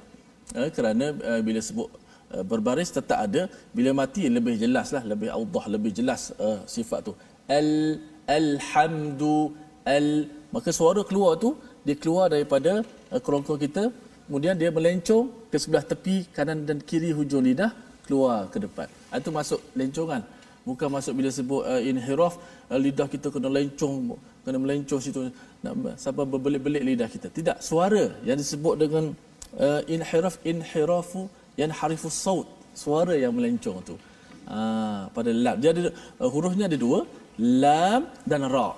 [0.58, 1.88] Uh, kerana uh, bila sebut
[2.34, 7.12] uh, berbaris tetap ada bila mati lebih jelaslah lebih audah lebih jelas uh, sifat tu.
[7.46, 9.54] Al alhamdu
[9.86, 10.26] al.
[10.50, 11.54] Maka suara keluar tu
[11.86, 12.82] dia keluar daripada
[13.14, 13.84] uh, kerongkong kita.
[14.26, 17.70] Kemudian dia melencong ke sebelah tepi kanan dan kiri hujung lidah
[18.08, 18.88] keluar ke depan.
[19.12, 20.24] Ah, itu masuk lencongan
[20.68, 22.34] bukan masuk bila sebut uh, inhiraf
[22.72, 23.96] uh, lidah kita kena lencong
[24.44, 25.20] kena melencong situ
[25.64, 29.04] nak sampai berbelit-belit lidah kita tidak suara yang disebut dengan
[29.64, 31.22] uh, inhiraf inhirafu
[31.60, 32.48] yang harifus saut
[32.84, 33.96] suara yang melencong tu
[34.48, 35.82] uh, pada lam dia ada
[36.20, 37.00] uh, hurufnya ada dua
[37.38, 38.68] lam dan ra.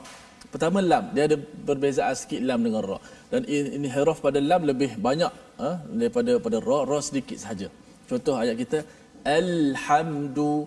[0.52, 2.98] Pertama lam, dia ada perbezaan sikit lam dengan ra.
[3.28, 7.68] Dan ini huruf pada lam lebih banyak ha, daripada pada ra, ra sedikit saja.
[8.08, 8.78] Contoh ayat kita
[9.26, 10.64] alhamdu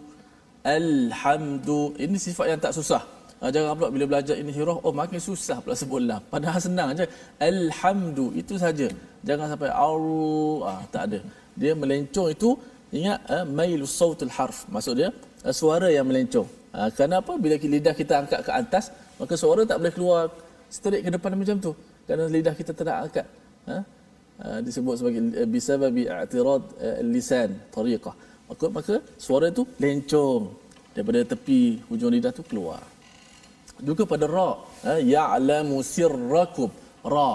[0.63, 1.95] alhamdu.
[1.95, 3.03] Ini sifat yang tak susah.
[3.39, 6.21] Ha, jangan pula bila belajar ini huruf oh makin susah pula sebut lam.
[6.33, 7.05] Padahal senang aja.
[7.39, 8.87] Alhamdu itu saja.
[9.23, 10.03] Jangan sampai al
[10.71, 11.19] ah, tak ada.
[11.55, 12.49] Dia melencong itu
[12.91, 14.67] ingat ha, mailu sautul harf.
[14.67, 15.09] Maksud dia
[15.43, 16.47] ha, suara yang melencong.
[16.75, 20.21] Ha, kenapa bila lidah kita angkat ke atas, maka suara tak boleh keluar
[20.67, 21.71] straight ke depan macam tu.
[22.05, 23.25] Kerana lidah kita tak angkat.
[24.39, 28.15] Ha, disebut sebagai eh, bisababi i'tirad eh, lisan tariqah.
[28.49, 30.43] Maka maka suara itu lencong
[30.93, 32.81] daripada tepi hujung lidah tu keluar.
[33.79, 34.49] Juga pada ra,
[34.85, 36.69] ha, ya'lamu sirrakum.
[37.13, 37.31] Ra,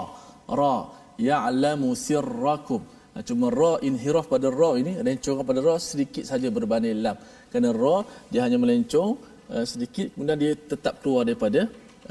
[0.59, 0.75] ra,
[1.17, 2.81] ya'lamu sirrakum.
[3.15, 7.15] Ha, cuma ra inhiraf pada ra ini lencong pada ra sedikit saja berbanding lam
[7.47, 7.95] kerana ra
[8.27, 9.15] dia hanya melencong
[9.55, 11.61] uh, sedikit kemudian dia tetap keluar daripada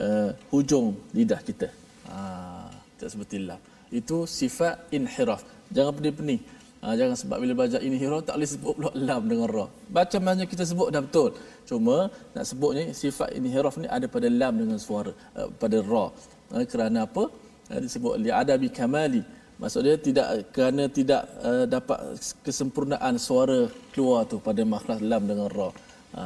[0.00, 1.68] uh, hujung lidah kita
[2.08, 3.60] ha tak seperti lam
[3.92, 5.44] itu sifat inhiraf
[5.76, 6.40] jangan pening-pening
[6.84, 9.66] ha, jangan sebab bila belajar inhiraf tak boleh sebut pula lam dengan ra
[9.96, 11.30] baca mana kita sebut dah betul.
[11.68, 11.96] Cuma
[12.36, 16.06] nak sebut ni sifat inhiraf ni ada pada lam dengan suara uh, pada ra
[16.54, 17.24] uh, kerana apa?
[17.72, 21.98] Uh, disebut li adabi kamali Maksudnya tidak kerana tidak uh, dapat
[22.46, 25.70] kesempurnaan suara keluar tu pada makhraj lam dengan ra.
[26.14, 26.22] Ha,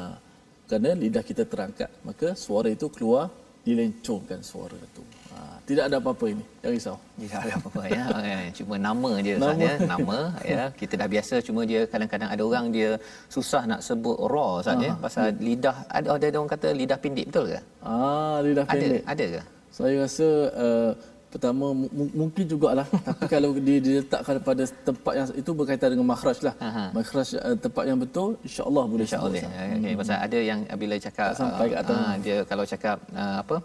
[0.68, 3.28] kerana lidah kita terangkat, maka suara itu keluar
[3.68, 5.02] dilencongkan suara itu.
[5.32, 6.44] Ha, tidak ada apa-apa ini.
[6.60, 6.96] Jangan risau.
[7.20, 8.04] Tidak ada apa-apa ya.
[8.28, 9.60] Eh, cuma nama je nama.
[9.66, 9.74] ya.
[9.92, 10.18] Nama
[10.52, 10.64] ya.
[10.80, 12.90] Kita dah biasa cuma dia kadang-kadang ada orang dia
[13.36, 14.94] susah nak sebut ra saja ya.
[15.04, 15.32] pasal ya.
[15.46, 17.60] lidah ada ada orang kata lidah pendek betul ke?
[17.84, 19.02] Ah, lidah pendek.
[19.04, 19.42] Ada ada ke?
[19.78, 20.28] Saya rasa
[20.64, 20.90] uh,
[21.28, 22.86] pertama m- mungkin jugalah.
[23.08, 26.54] Tapi kalau dia diletakkan pada tempat yang itu berkaitan dengan makhraj lah.
[26.96, 29.42] Makhraj uh, tempat yang betul insyaallah boleh insyaallah
[29.78, 30.26] okey pasal hmm.
[30.26, 31.96] ada yang bila cakap tak sampai uh, ke atas.
[31.98, 33.56] uh, dia kalau cakap uh, apa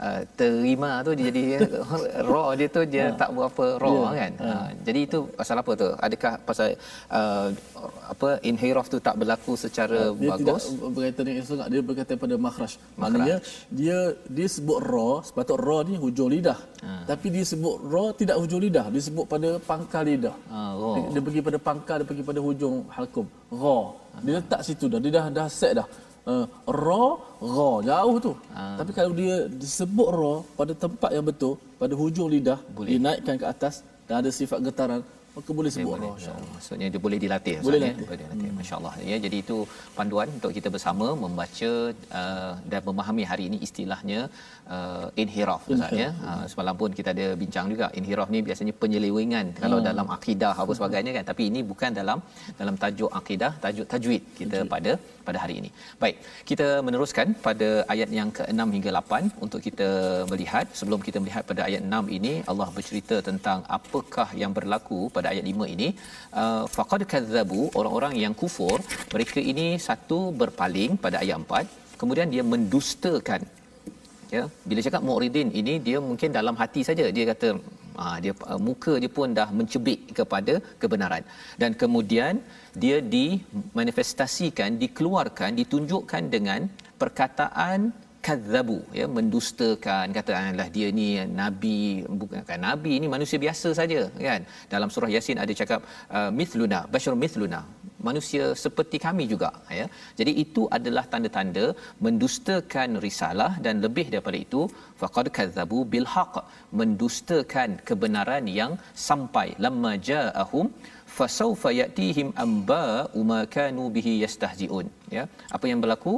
[0.00, 1.42] Uh, terima tu dia jadi
[2.32, 3.20] raw dia tu dia ha.
[3.20, 4.12] tak berapa raw yeah.
[4.16, 4.32] kan?
[4.40, 4.48] Ha.
[4.48, 5.88] Uh, jadi itu pasal apa tu?
[6.06, 6.68] Adakah pasal
[7.12, 7.48] uh,
[8.08, 10.64] apa inhiraf tu tak berlaku secara uh, dia bagus?
[10.64, 12.72] dia tidak berkaitan dengan sangat dia berkaitan pada makhraj.
[12.96, 13.36] Maknanya
[13.68, 16.56] dia dia sebut raw sepatut raw ni hujung lidah.
[16.80, 17.04] Ha.
[17.04, 20.36] tapi dia sebut raw tidak hujung lidah dia sebut pada pangkal lidah.
[20.48, 20.58] Ha,
[20.96, 23.28] dia, dia pergi pada pangkal dia pergi pada hujung halkum.
[23.52, 23.84] Raw.
[24.24, 25.84] Dia letak situ dah dia dah dah set dah
[26.32, 26.46] uh,
[26.84, 27.06] ra
[27.56, 28.64] ra jauh tu ha.
[28.80, 32.90] tapi kalau dia disebut ra pada tempat yang betul pada hujung lidah Boleh.
[32.92, 33.74] dinaikkan ke atas
[34.06, 35.02] dan ada sifat getaran
[35.34, 37.86] maka boleh sebut Allah insyaallah maksudnya dia boleh dilatih boleh ya?
[37.86, 38.48] latih, boleh latih.
[38.50, 38.56] Hmm.
[38.60, 39.56] masyaallah ya jadi itu
[39.98, 41.70] panduan untuk kita bersama membaca
[42.20, 44.20] uh, dan memahami hari ini istilahnya
[44.76, 47.86] uh, inhiraf maksudnya uh, semalam pun kita ada bincang juga.
[48.00, 49.58] Inhiraf ni biasanya penyelewengan hmm.
[49.62, 51.24] kalau dalam akidah apa sebagainya kan.
[51.30, 52.18] Tapi ini bukan dalam
[52.60, 54.72] dalam tajuk akidah tajuk tajwid kita tajwid.
[54.74, 54.92] pada
[55.26, 55.70] pada hari ini.
[56.02, 56.16] Baik
[56.50, 59.88] kita meneruskan pada ayat yang ke-6 hingga 8 untuk kita
[60.32, 60.66] melihat.
[60.80, 65.44] Sebelum kita melihat pada ayat 6 ini Allah bercerita tentang apakah yang berlaku pada ayat
[65.54, 65.88] 5 ini.
[66.40, 68.78] Uh, faqad kadzabu orang-orang yang kufur
[69.14, 73.42] mereka ini satu berpaling pada ayat 4 kemudian dia mendustakan
[74.36, 74.42] ya.
[74.68, 77.06] Bila cakap mu'ridin ini dia mungkin dalam hati saja.
[77.16, 77.48] Dia kata
[78.00, 81.24] ha, dia uh, muka dia pun dah mencebik kepada kebenaran.
[81.62, 82.36] Dan kemudian
[82.82, 86.62] dia dimanifestasikan dikeluarkan ditunjukkan dengan
[87.02, 87.80] perkataan
[88.26, 90.06] kadzabu ya mendustakan.
[90.18, 91.08] Kata lah dia ni
[91.42, 91.80] nabi.
[92.20, 94.42] Bukan kan nabi ni manusia biasa saja kan?
[94.74, 95.80] Dalam surah yasin ada cakap
[96.40, 97.62] mithluna bashar mithluna
[98.08, 99.86] manusia seperti kami juga ya.
[100.18, 101.64] Jadi itu adalah tanda-tanda
[102.06, 104.62] mendustakan risalah dan lebih daripada itu
[105.02, 106.36] faqad kadzabu bil haqq
[106.80, 108.72] mendustakan kebenaran yang
[109.08, 109.48] sampai.
[109.64, 110.68] Lamma ja'ahum
[111.18, 112.84] fasawfa yatihim amba
[113.30, 114.86] ma kanu bihi yastahziun
[115.16, 115.24] ya.
[115.56, 116.14] Apa yang berlaku?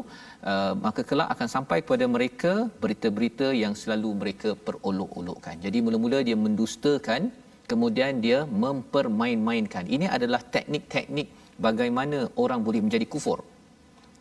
[0.50, 5.56] Uh, maka kelak akan sampai kepada mereka berita-berita yang selalu mereka perolok-olokkan.
[5.66, 7.30] Jadi mula-mula dia mendustakan
[7.70, 9.84] kemudian dia mempermain-mainkan.
[9.96, 11.28] Ini adalah teknik-teknik
[11.66, 13.38] bagaimana orang boleh menjadi kufur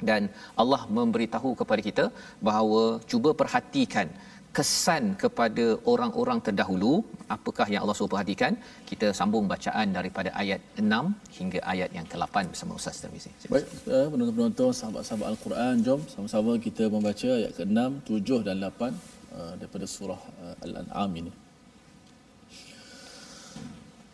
[0.10, 0.22] dan
[0.62, 2.06] Allah memberitahu kepada kita
[2.48, 4.10] bahawa cuba perhatikan
[4.58, 6.94] kesan kepada orang-orang terdahulu
[7.36, 8.54] apakah yang Allah suruh perhatikan
[8.90, 13.32] kita sambung bacaan daripada ayat 6 hingga ayat yang ke-8 bersama Ustaz Tirmizi.
[13.54, 13.68] Baik,
[14.12, 17.80] penonton-penonton sahabat-sahabat Al-Quran jom sama-sama kita membaca ayat ke-6,
[18.12, 21.32] 7 dan 8 uh, eh, daripada surah uh, Al-An'am ini.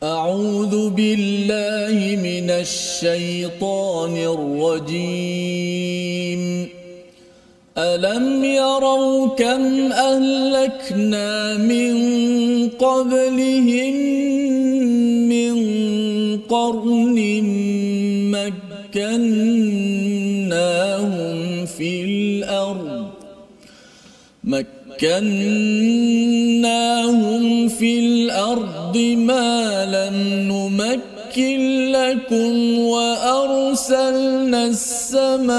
[0.04, 4.18] أعوذ بالله من الشيطان
[4.78, 6.42] الرجيم.
[7.78, 11.98] ألم يروا كم أهلكنا من
[12.70, 13.96] قبلهم
[15.30, 15.58] من
[16.38, 17.18] قرن
[18.94, 19.26] مكناهم
[21.66, 23.08] في الأرض
[24.44, 25.08] مكناهم
[27.68, 28.00] في
[28.88, 30.16] الأرض ما لم
[30.48, 35.58] نمكن لكم وأرسلنا السماء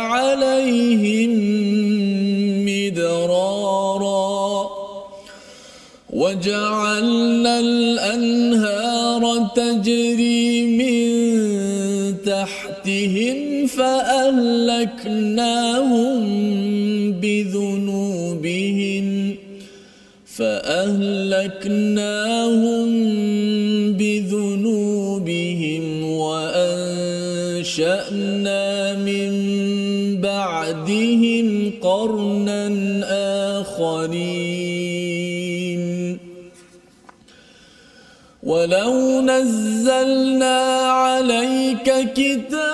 [0.00, 1.30] عليهم
[2.66, 4.02] مدرارا
[6.10, 9.22] وجعلنا الأنهار
[9.56, 11.02] تجري من
[12.26, 15.02] تحتهم فأهلكناهم
[17.12, 18.11] بذنوبهم
[20.36, 21.62] فأهلكناهم
[23.92, 27.74] بذنوبهم وأنشأنا
[28.94, 29.30] من
[30.20, 32.62] بعدهم قرنا
[33.60, 34.62] آخرين.
[38.42, 40.58] ولو نزلنا
[40.90, 42.71] عليك كتابا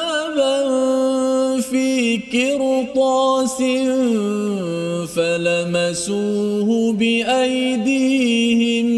[1.70, 3.58] في قرطاس
[5.14, 8.88] فلمسوه بأيديهم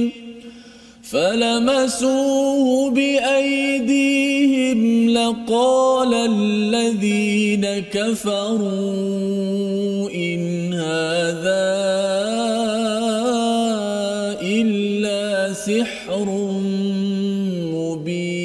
[1.03, 4.81] فلمسوه بأيديهم
[5.11, 8.61] لقال الذين كفروا
[10.15, 11.71] إن هذا
[14.43, 16.29] إلا سحر
[17.75, 18.41] مبين.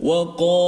[0.00, 0.67] وقالوا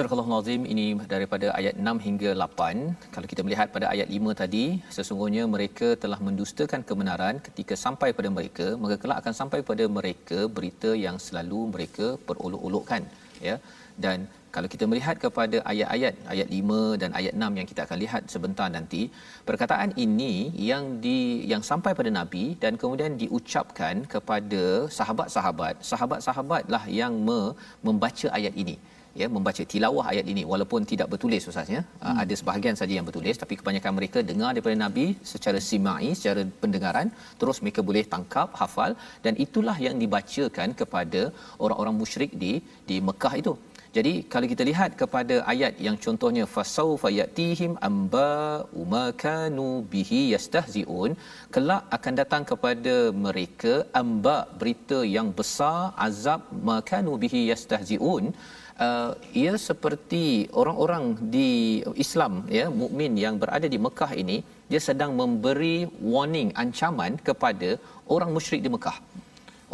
[0.00, 2.84] Surah Al-Azim ini daripada ayat 6 hingga 8.
[3.14, 4.62] Kalau kita melihat pada ayat 5 tadi,
[4.96, 10.38] sesungguhnya mereka telah mendustakan kebenaran ketika sampai pada mereka, maka kelak akan sampai pada mereka
[10.56, 13.04] berita yang selalu mereka perolok-olokkan,
[13.46, 13.56] ya.
[14.04, 14.24] Dan
[14.54, 18.68] kalau kita melihat kepada ayat-ayat ayat 5 dan ayat 6 yang kita akan lihat sebentar
[18.76, 19.02] nanti
[19.48, 20.32] perkataan ini
[20.70, 21.18] yang di
[21.52, 24.62] yang sampai pada nabi dan kemudian diucapkan kepada
[24.98, 27.40] sahabat-sahabat sahabat-sahabatlah yang me,
[27.88, 28.76] membaca ayat ini
[29.22, 30.44] ya membaca tilawah ayat ini.
[30.52, 31.82] Walaupun tidak bertulis ustaz ya.
[32.04, 32.18] Hmm.
[32.22, 37.08] ada sebahagian saja yang bertulis tapi kebanyakan mereka dengar daripada nabi secara simai secara pendengaran
[37.40, 38.92] terus mereka boleh tangkap hafal
[39.24, 41.22] dan itulah yang dibacakan kepada
[41.64, 42.52] orang-orang musyrik di
[42.90, 43.54] di Mekah itu.
[43.96, 48.28] Jadi kalau kita lihat kepada ayat yang contohnya fasaufa yatihim amba
[48.82, 51.12] umakanu bihi yastahziun
[51.54, 52.94] kelak akan datang kepada
[53.24, 58.26] mereka amba berita yang besar azab makanu bihi yastahziun
[58.86, 59.10] uh,
[59.42, 60.24] ia seperti
[60.60, 61.04] orang-orang
[61.34, 61.50] di
[62.04, 64.38] Islam ya mukmin yang berada di Mekah ini
[64.70, 65.76] dia sedang memberi
[66.14, 67.70] warning ancaman kepada
[68.14, 68.98] orang musyrik di Mekah.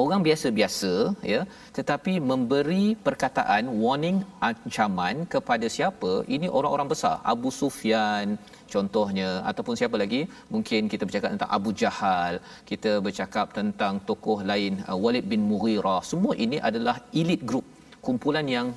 [0.03, 0.93] Orang biasa-biasa
[1.33, 1.41] ya
[1.77, 6.11] tetapi memberi perkataan warning ancaman kepada siapa?
[6.37, 7.15] Ini orang-orang besar.
[7.33, 8.37] Abu Sufyan
[8.75, 10.21] contohnya ataupun siapa lagi?
[10.55, 12.35] Mungkin kita bercakap tentang Abu Jahal
[12.71, 16.01] kita bercakap tentang tokoh lain uh, Walid bin Mughirah.
[16.13, 17.65] Semua ini adalah elite group
[18.07, 18.69] kumpulan yang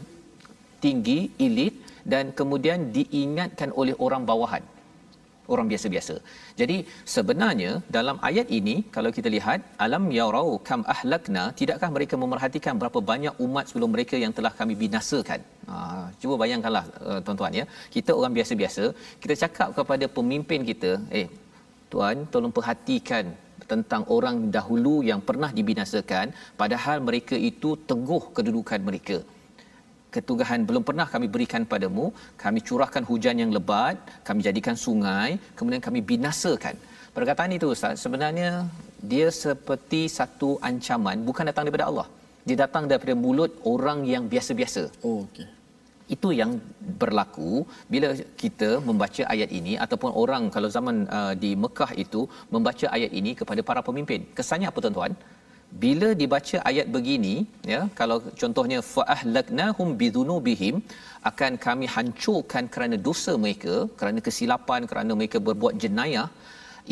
[0.83, 1.75] tinggi elit
[2.13, 4.63] dan kemudian diingatkan oleh orang bawahan
[5.53, 6.15] orang biasa-biasa.
[6.59, 6.77] Jadi
[7.13, 12.99] sebenarnya dalam ayat ini kalau kita lihat alam yarau kam ahlakna tidakkah mereka memerhatikan berapa
[13.11, 15.41] banyak umat sebelum mereka yang telah kami binasakan.
[15.69, 15.75] Ha,
[16.21, 17.65] cuba bayangkanlah uh, tuan-tuan ya.
[17.95, 18.83] Kita orang biasa-biasa,
[19.23, 21.27] kita cakap kepada pemimpin kita, eh
[21.91, 23.25] tuan tolong perhatikan
[23.71, 26.27] tentang orang dahulu yang pernah dibinasakan
[26.61, 29.17] padahal mereka itu teguh kedudukan mereka
[30.15, 32.05] ketugahan belum pernah kami berikan padamu.
[32.43, 33.97] Kami curahkan hujan yang lebat
[34.27, 36.75] kami jadikan sungai kemudian kami binasakan.
[37.17, 38.49] Perkataan itu ustaz sebenarnya
[39.11, 42.07] dia seperti satu ancaman bukan datang daripada Allah.
[42.47, 44.83] Dia datang daripada mulut orang yang biasa-biasa.
[45.07, 45.47] Oh okey.
[46.15, 46.51] Itu yang
[47.01, 47.51] berlaku
[47.93, 48.07] bila
[48.41, 52.21] kita membaca ayat ini ataupun orang kalau zaman uh, di Mekah itu
[52.53, 54.25] membaca ayat ini kepada para pemimpin.
[54.37, 55.13] Kesannya apa tuan-tuan
[55.83, 57.33] bila dibaca ayat begini
[57.71, 60.75] ya kalau contohnya fa ahlaknahum bidzunubihim
[61.29, 66.29] akan kami hancurkan kerana dosa mereka kerana kesilapan kerana mereka berbuat jenayah.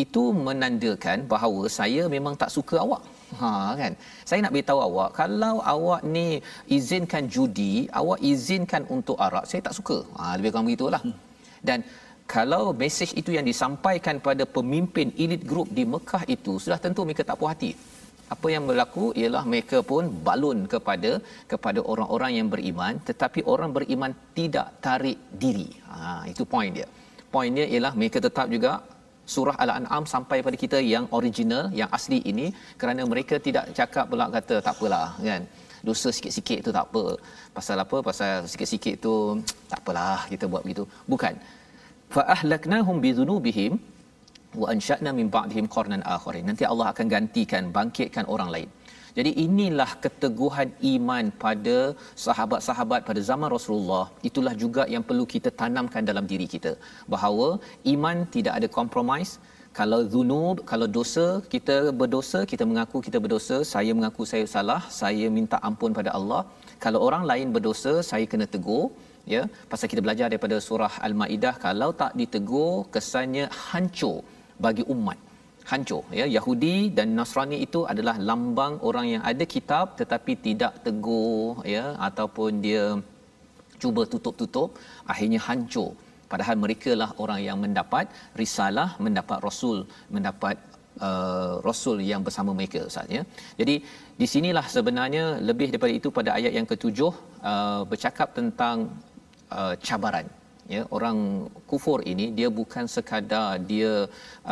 [0.04, 3.02] Itu menandakan bahawa saya memang tak suka awak.
[3.40, 3.94] Ha kan?
[4.30, 6.28] Saya nak beritahu awak kalau awak ni
[6.78, 9.98] izinkan judi awak izinkan untuk arak saya tak suka.
[10.18, 11.02] Ha lebih kurang begitulah.
[11.68, 11.82] Dan
[12.36, 17.26] kalau mesej itu yang disampaikan pada pemimpin elit group di Mekah itu sudah tentu mereka
[17.30, 17.72] tak puas hati
[18.36, 21.12] apa yang berlaku ialah mereka pun balun kepada
[21.52, 25.70] kepada orang-orang yang beriman tetapi orang beriman tidak tarik diri.
[25.92, 26.88] Ha itu point dia.
[27.34, 28.72] Point dia ialah mereka tetap juga
[29.34, 32.48] surah al-an'am sampai pada kita yang original yang asli ini
[32.82, 35.44] kerana mereka tidak cakap pula kata tak apalah kan.
[35.88, 37.06] Dosa sikit-sikit tu tak apa.
[37.58, 37.98] Pasal apa?
[38.10, 39.14] Pasal sikit-sikit tu
[39.72, 40.84] tak apalah kita buat begitu.
[41.12, 41.36] Bukan.
[42.16, 43.74] Fa ahlaknahum bi dhunubihim
[44.62, 46.46] wa ansha'na min ba'dihim qarnan akharin.
[46.50, 48.70] Nanti Allah akan gantikan bangkitkan orang lain.
[49.18, 51.78] Jadi inilah keteguhan iman pada
[52.26, 54.06] sahabat-sahabat pada zaman Rasulullah.
[54.30, 56.74] Itulah juga yang perlu kita tanamkan dalam diri kita.
[57.14, 57.48] Bahawa
[57.94, 59.32] iman tidak ada compromise.
[59.80, 65.26] Kalau zunub kalau dosa kita berdosa kita mengaku kita berdosa saya mengaku saya salah saya
[65.38, 66.42] minta ampun pada Allah.
[66.86, 68.86] Kalau orang lain berdosa saya kena tegur
[69.34, 69.44] ya.
[69.72, 74.18] Pasal kita belajar daripada surah al-maidah kalau tak ditegur kesannya hancur
[74.66, 75.20] bagi umat.
[75.72, 76.26] Hancur ya.
[76.36, 82.52] Yahudi dan Nasrani itu adalah lambang orang yang ada kitab tetapi tidak teguh ya ataupun
[82.66, 82.84] dia
[83.82, 84.70] cuba tutup-tutup
[85.12, 85.92] akhirnya hancur.
[86.32, 88.06] Padahal mereka lah orang yang mendapat
[88.42, 89.78] risalah mendapat rasul
[90.16, 90.56] mendapat
[91.08, 93.24] uh, rasul yang bersama mereka Ustaz ya.
[93.60, 93.76] Jadi
[94.22, 97.14] di sinilah sebenarnya lebih daripada itu pada ayat yang ketujuh
[97.52, 98.78] uh, bercakap tentang
[99.58, 100.28] uh, cabaran
[100.76, 101.18] ya orang
[101.70, 103.92] kufur ini dia bukan sekadar dia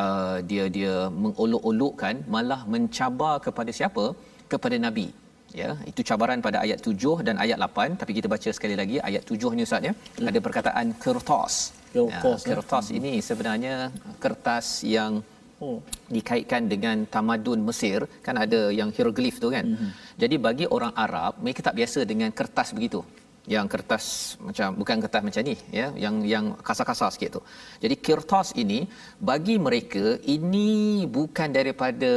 [0.04, 4.06] uh, dia dia mengolok-olokkan malah mencabar kepada siapa
[4.54, 5.08] kepada nabi
[5.62, 9.24] ya itu cabaran pada ayat 7 dan ayat 8 tapi kita baca sekali lagi ayat
[9.38, 10.30] 7 ni ustaz ya hmm.
[10.32, 11.54] ada perkataan kertas
[11.96, 12.96] kertas ya, kertas ya.
[13.00, 13.76] ini sebenarnya
[14.26, 15.16] kertas yang
[15.66, 15.80] Oh.
[16.16, 19.64] dikaitkan dengan tamadun Mesir kan ada yang hieroglif tu kan.
[19.64, 19.92] Mm-hmm.
[20.22, 23.00] Jadi bagi orang Arab mereka tak biasa dengan kertas begitu
[23.54, 24.06] yang kertas
[24.48, 27.42] macam bukan kertas macam ni ya yang yang kasar-kasar sikit tu.
[27.84, 28.80] Jadi kertas ini
[29.30, 30.70] bagi mereka ini
[31.18, 32.14] bukan daripada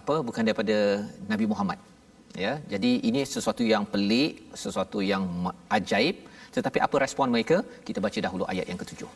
[0.00, 0.78] apa bukan daripada
[1.32, 1.78] Nabi Muhammad
[2.44, 2.52] ya.
[2.72, 4.32] Jadi ini sesuatu yang pelik
[4.64, 5.24] sesuatu yang
[5.78, 6.16] ajaib.
[6.56, 7.62] Tetapi apa respon mereka?
[7.86, 9.10] Kita baca dahulu ayat yang ketujuh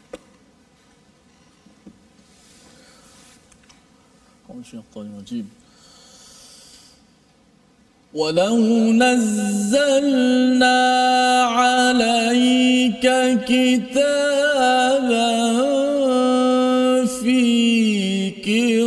[8.15, 10.79] ولو نزلنا
[11.43, 13.11] عليك
[13.49, 14.05] كتابا
[17.07, 18.84] في قرطاس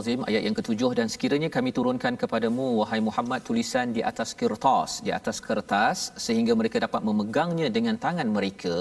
[0.00, 4.90] Al-Azim ayat yang ketujuh dan sekiranya kami turunkan kepadamu wahai Muhammad tulisan di atas kertas
[5.06, 8.76] di atas kertas sehingga mereka dapat memegangnya dengan tangan mereka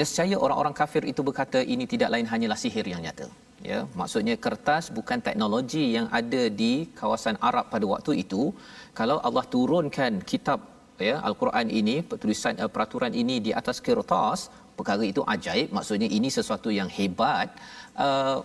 [0.00, 3.26] nescaya orang-orang kafir itu berkata ini tidak lain hanyalah sihir yang nyata
[3.70, 8.42] ya maksudnya kertas bukan teknologi yang ada di kawasan Arab pada waktu itu.
[9.00, 10.60] Kalau Allah turunkan kitab
[11.08, 14.48] ya al-Quran ini tulisan uh, peraturan ini di atas kertas
[14.80, 15.68] perkara itu ajaib.
[15.76, 17.48] Maksudnya ini sesuatu yang hebat.
[18.06, 18.40] Uh,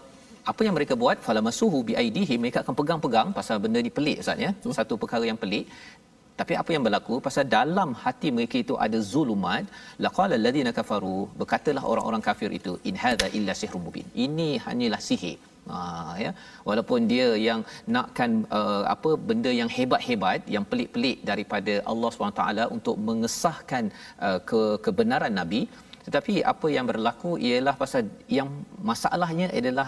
[0.51, 1.17] apa yang mereka buat?
[1.27, 2.39] Falamasuhu biaidihim.
[2.43, 4.51] Mereka akan pegang-pegang pasal benda ni pelik ustaz ya.
[4.79, 5.65] Satu perkara yang pelik.
[6.39, 7.15] Tapi apa yang berlaku?
[7.27, 9.65] Pasal dalam hati mereka itu ada zulumat.
[10.05, 11.19] Laqala alladhina kafaru.
[11.41, 14.07] Berkatalah orang-orang kafir itu in hadza illa sihrun mubin.
[14.25, 15.37] Ini hanyalah sihir.
[15.71, 15.79] Ha,
[16.23, 16.31] ya.
[16.69, 17.61] Walaupun dia yang
[17.95, 22.43] nakkan uh, apa benda yang hebat-hebat yang pelik-pelik daripada Allah SWT
[22.77, 23.85] untuk mengesahkan
[24.27, 25.61] uh, ke kebenaran nabi.
[26.07, 28.03] Tetapi apa yang berlaku ialah pasal
[28.37, 28.49] yang
[28.89, 29.87] masalahnya adalah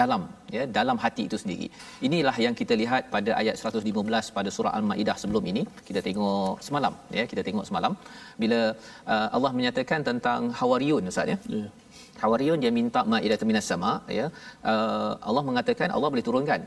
[0.00, 0.22] dalam
[0.56, 1.66] ya dalam hati itu sendiri.
[2.06, 5.62] Inilah yang kita lihat pada ayat 115 pada surah Al-Maidah sebelum ini.
[5.88, 7.92] Kita tengok semalam ya, kita tengok semalam
[8.42, 8.60] bila
[9.12, 11.38] uh, Allah menyatakan tentang Hawariyun Ustaz ya.
[11.56, 11.68] Yeah.
[12.22, 14.26] Hawariyun dia minta maidah minas sama ya.
[14.72, 16.62] Uh, Allah mengatakan Allah boleh turunkan.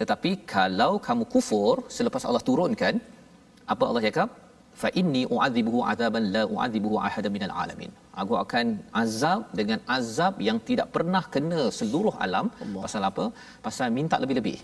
[0.00, 2.94] Tetapi kalau kamu kufur selepas Allah turunkan
[3.72, 4.28] apa Allah cakap?
[4.82, 7.90] Fa inni u'adzibuhu 'adzaban la u'adzibuhu ahadan minal alamin.
[8.22, 8.66] Aku akan
[9.02, 12.46] azab dengan azab yang tidak pernah kena seluruh alam.
[12.64, 12.82] Allah.
[12.84, 13.24] pasal apa?
[13.66, 14.58] Pasal minta lebih-lebih.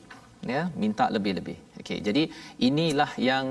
[0.53, 1.57] Ya minta lebih-lebih.
[1.81, 2.23] Okey jadi
[2.69, 3.47] inilah yang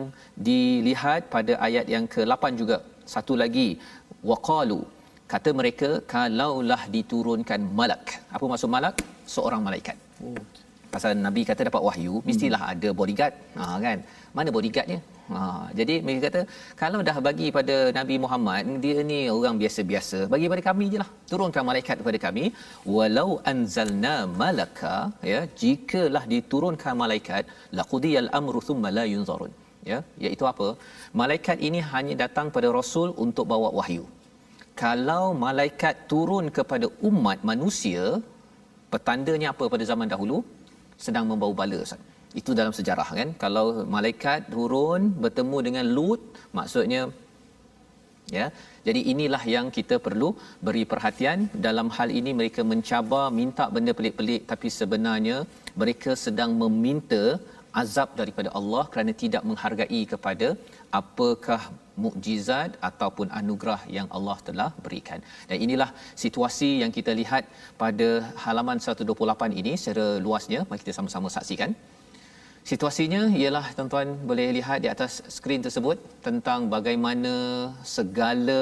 [0.47, 2.79] dilihat pada ayat yang ke-8 juga.
[3.13, 3.67] Satu lagi
[4.31, 4.81] waqalu
[5.33, 8.05] kata mereka kalaulah diturunkan malak.
[8.35, 8.95] Apa maksud malak?
[9.35, 9.97] Seorang malaikat.
[10.27, 10.43] Oh.
[10.95, 12.71] Pasal nabi kata dapat wahyu mestilah hmm.
[12.73, 13.33] ada bodyguard.
[13.59, 13.97] Ha kan?
[14.37, 14.99] Mana bodyguardnya?
[15.33, 15.39] Ha,
[15.79, 16.41] jadi mereka kata
[16.81, 21.09] kalau dah bagi pada Nabi Muhammad dia ni orang biasa-biasa bagi pada kami je lah.
[21.31, 22.45] Turunkan malaikat kepada kami
[22.95, 24.95] walau anzalna malaka
[25.31, 27.45] ya jikalah diturunkan malaikat
[27.79, 29.53] laqudiyal amru thumma la yunzarun.
[29.91, 30.67] Ya iaitu apa?
[31.21, 34.05] Malaikat ini hanya datang pada rasul untuk bawa wahyu.
[34.83, 38.03] Kalau malaikat turun kepada umat manusia
[38.93, 40.37] petandanya apa pada zaman dahulu
[41.05, 42.01] sedang membawa bala Ustaz.
[42.39, 43.29] Itu dalam sejarah kan?
[43.43, 46.21] Kalau malaikat turun bertemu dengan Lut
[46.57, 47.01] maksudnya
[48.37, 48.45] ya
[48.87, 50.29] jadi inilah yang kita perlu
[50.67, 51.39] beri perhatian.
[51.67, 55.37] Dalam hal ini mereka mencabar minta benda pelik-pelik tapi sebenarnya
[55.81, 57.23] mereka sedang meminta
[57.81, 60.47] azab daripada Allah kerana tidak menghargai kepada
[60.99, 61.61] apakah
[62.03, 65.19] mukjizat ataupun anugerah yang Allah telah berikan.
[65.49, 65.89] Dan inilah
[66.23, 67.43] situasi yang kita lihat
[67.83, 68.09] pada
[68.43, 70.61] halaman 128 ini secara luasnya.
[70.69, 71.73] Mari kita sama-sama saksikan.
[72.71, 77.33] Situasinya ialah tuan-tuan boleh lihat di atas skrin tersebut tentang bagaimana
[77.95, 78.61] segala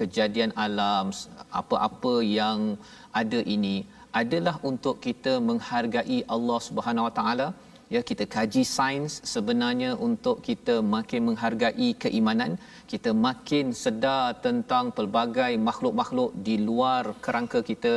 [0.00, 1.06] kejadian alam
[1.60, 2.58] apa-apa yang
[3.20, 3.76] ada ini
[4.20, 7.46] adalah untuk kita menghargai Allah Subhanahu Wa Taala
[7.94, 12.52] ya kita kaji sains sebenarnya untuk kita makin menghargai keimanan
[12.92, 17.94] kita makin sedar tentang pelbagai makhluk-makhluk di luar kerangka kita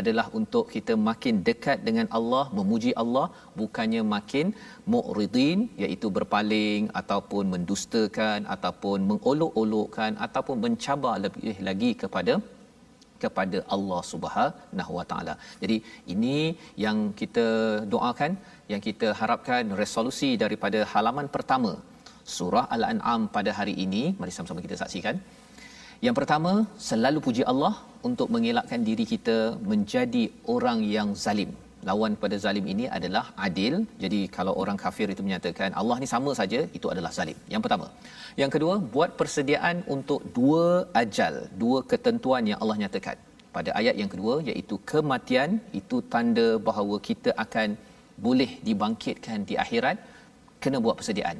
[0.00, 3.26] adalah untuk kita makin dekat dengan Allah memuji Allah
[3.60, 4.46] bukannya makin
[4.94, 12.34] mu'ridin iaitu berpaling ataupun mendustakan ataupun mengolok-olokkan ataupun mencabar lebih lagi kepada
[13.24, 15.34] kepada Allah Subhanahu Wa Taala.
[15.62, 15.76] Jadi
[16.14, 16.36] ini
[16.84, 17.46] yang kita
[17.94, 18.32] doakan,
[18.72, 21.72] yang kita harapkan resolusi daripada halaman pertama
[22.36, 24.04] surah Al-An'am pada hari ini.
[24.20, 25.16] Mari sama-sama kita saksikan
[26.06, 26.52] Yang pertama,
[26.86, 27.74] selalu puji Allah
[28.08, 29.36] untuk mengelakkan diri kita
[29.70, 31.50] menjadi orang yang zalim.
[31.88, 33.74] Lawan pada zalim ini adalah adil.
[34.02, 37.38] Jadi kalau orang kafir itu menyatakan Allah ni sama saja, itu adalah zalim.
[37.52, 37.86] Yang pertama.
[38.42, 40.66] Yang kedua, buat persediaan untuk dua
[41.02, 43.16] ajal, dua ketentuan yang Allah nyatakan.
[43.56, 45.50] Pada ayat yang kedua iaitu kematian
[45.80, 47.68] itu tanda bahawa kita akan
[48.26, 49.96] boleh dibangkitkan di akhirat
[50.62, 51.38] kena buat persediaan.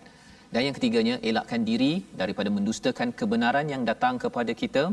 [0.55, 4.85] Dan yang ketiganya elakkan diri daripada mendustakan kebenaran yang datang kepada kita.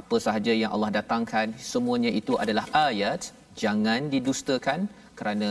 [0.00, 3.32] Apa sahaja yang Allah datangkan semuanya itu adalah ayat,
[3.62, 4.80] jangan didustakan
[5.18, 5.50] kerana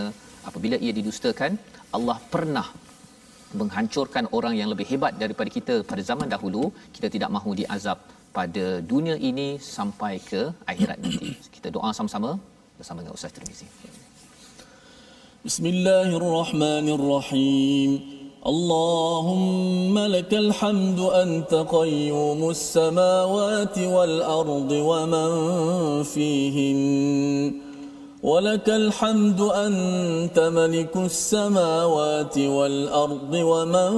[0.49, 1.57] apabila ia didustakan
[1.97, 2.67] Allah pernah
[3.61, 6.63] menghancurkan orang yang lebih hebat daripada kita pada zaman dahulu
[6.95, 7.99] kita tidak mahu diazab
[8.38, 12.31] pada dunia ini sampai ke akhirat nanti kita doa sama-sama
[12.79, 13.69] bersama dengan Ustaz Tirmizi
[15.46, 18.00] Bismillahirrahmanirrahim
[18.46, 25.30] اللهم لك الحمد أنت قيوم السماوات والأرض ومن
[26.04, 27.54] فيهن.
[28.24, 33.91] ولك الحمد أنت ملك السماوات والأرض ومن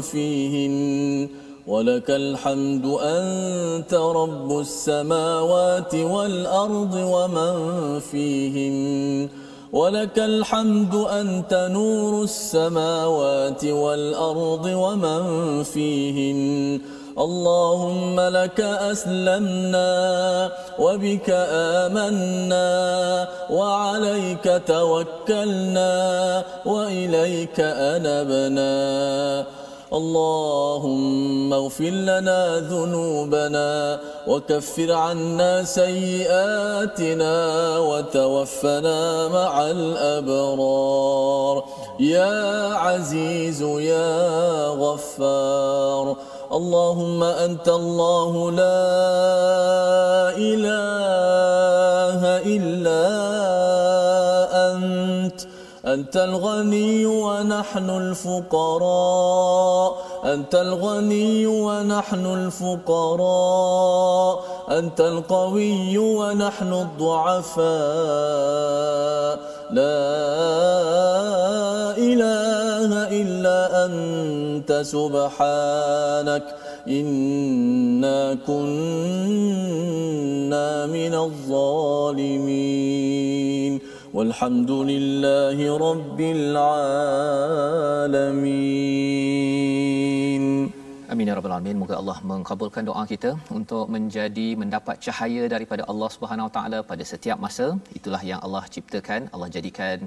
[0.00, 1.28] فيهن.
[1.66, 7.54] ولك الحمد أنت رب السماوات والأرض ومن
[8.00, 9.28] فيهن.
[9.76, 15.22] ولك الحمد أنت نور السماوات والأرض ومن
[15.62, 16.80] فيهن.
[17.18, 19.92] اللهم لك أسلمنا
[20.78, 21.28] وبك
[21.80, 25.92] آمنا وعليك توكلنا
[26.64, 28.74] وإليك أنبنا.
[29.92, 37.34] اللهم اغفر لنا ذنوبنا وكفر عنا سيئاتنا
[37.78, 41.64] وتوفنا مع الأبرار.
[42.00, 46.16] يا عزيز يا غفار.
[46.52, 48.90] اللهم أنت الله لا
[50.38, 53.06] إله إلا
[54.72, 55.55] أنت.
[55.86, 59.96] أنت الغني ونحن الفقراء.
[60.24, 64.44] أنت الغني ونحن الفقراء.
[64.70, 67.66] أنت القوي ونحن الضعفاء.
[69.70, 70.06] لا
[71.98, 76.56] إله إلا أنت سبحانك.
[76.88, 79.26] إنا كنا
[80.86, 83.95] من الظالمين.
[84.17, 85.57] والحمد لله
[85.87, 86.91] رب العالمين
[91.13, 91.75] Amin ya rabbal alamin.
[91.79, 97.03] Moga Allah mengabulkan doa kita untuk menjadi mendapat cahaya daripada Allah Subhanahu Wa Taala pada
[97.09, 97.67] setiap masa.
[97.97, 99.27] Itulah yang Allah ciptakan.
[99.33, 99.97] Allah jadikan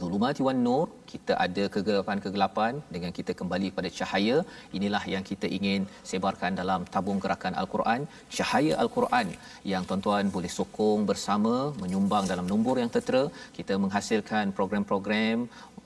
[0.00, 4.36] zulumati wan nur kita ada kegelapan-kegelapan dengan kita kembali pada cahaya.
[4.78, 8.00] Inilah yang kita ingin sebarkan dalam tabung gerakan al-Quran
[8.36, 9.28] cahaya al-Quran
[9.72, 13.22] yang tuan-tuan boleh sokong bersama menyumbang dalam nombor yang tertera.
[13.58, 15.38] Kita menghasilkan program-program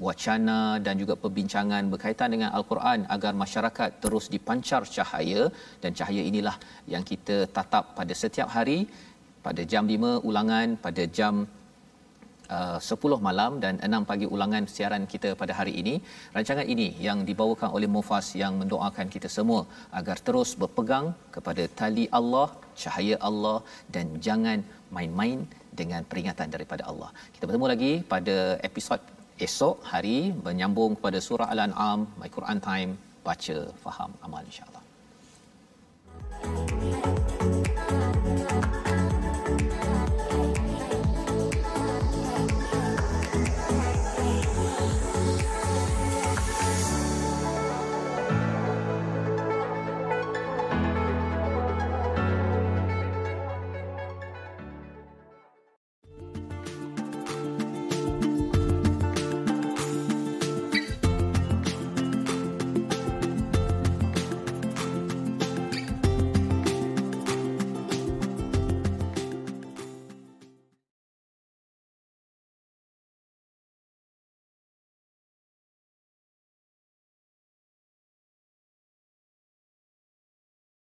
[0.07, 5.43] wacana dan juga perbincangan berkaitan dengan al-Quran agar masyarakat terus dipancar cahaya.
[5.85, 6.57] Dan cahaya inilah
[6.95, 8.81] yang kita tatap pada setiap hari
[9.47, 11.35] pada jam 5 ulangan pada jam
[12.57, 15.95] uh, 10 malam dan 6 pagi ulangan siaran kita pada hari ini.
[16.37, 19.61] Rancangan ini yang dibawakan oleh Mufas yang mendoakan kita semua
[20.01, 22.49] agar terus berpegang kepada tali Allah,
[22.83, 23.59] cahaya Allah
[23.95, 24.59] dan jangan
[24.97, 25.39] main-main
[25.81, 27.11] dengan peringatan daripada Allah.
[27.35, 28.37] Kita bertemu lagi pada
[28.69, 29.01] episod
[29.47, 32.91] esok hari menyambung kepada surah Al-An'am, My Quran Time,
[33.29, 34.85] baca, faham, amal insya-Allah.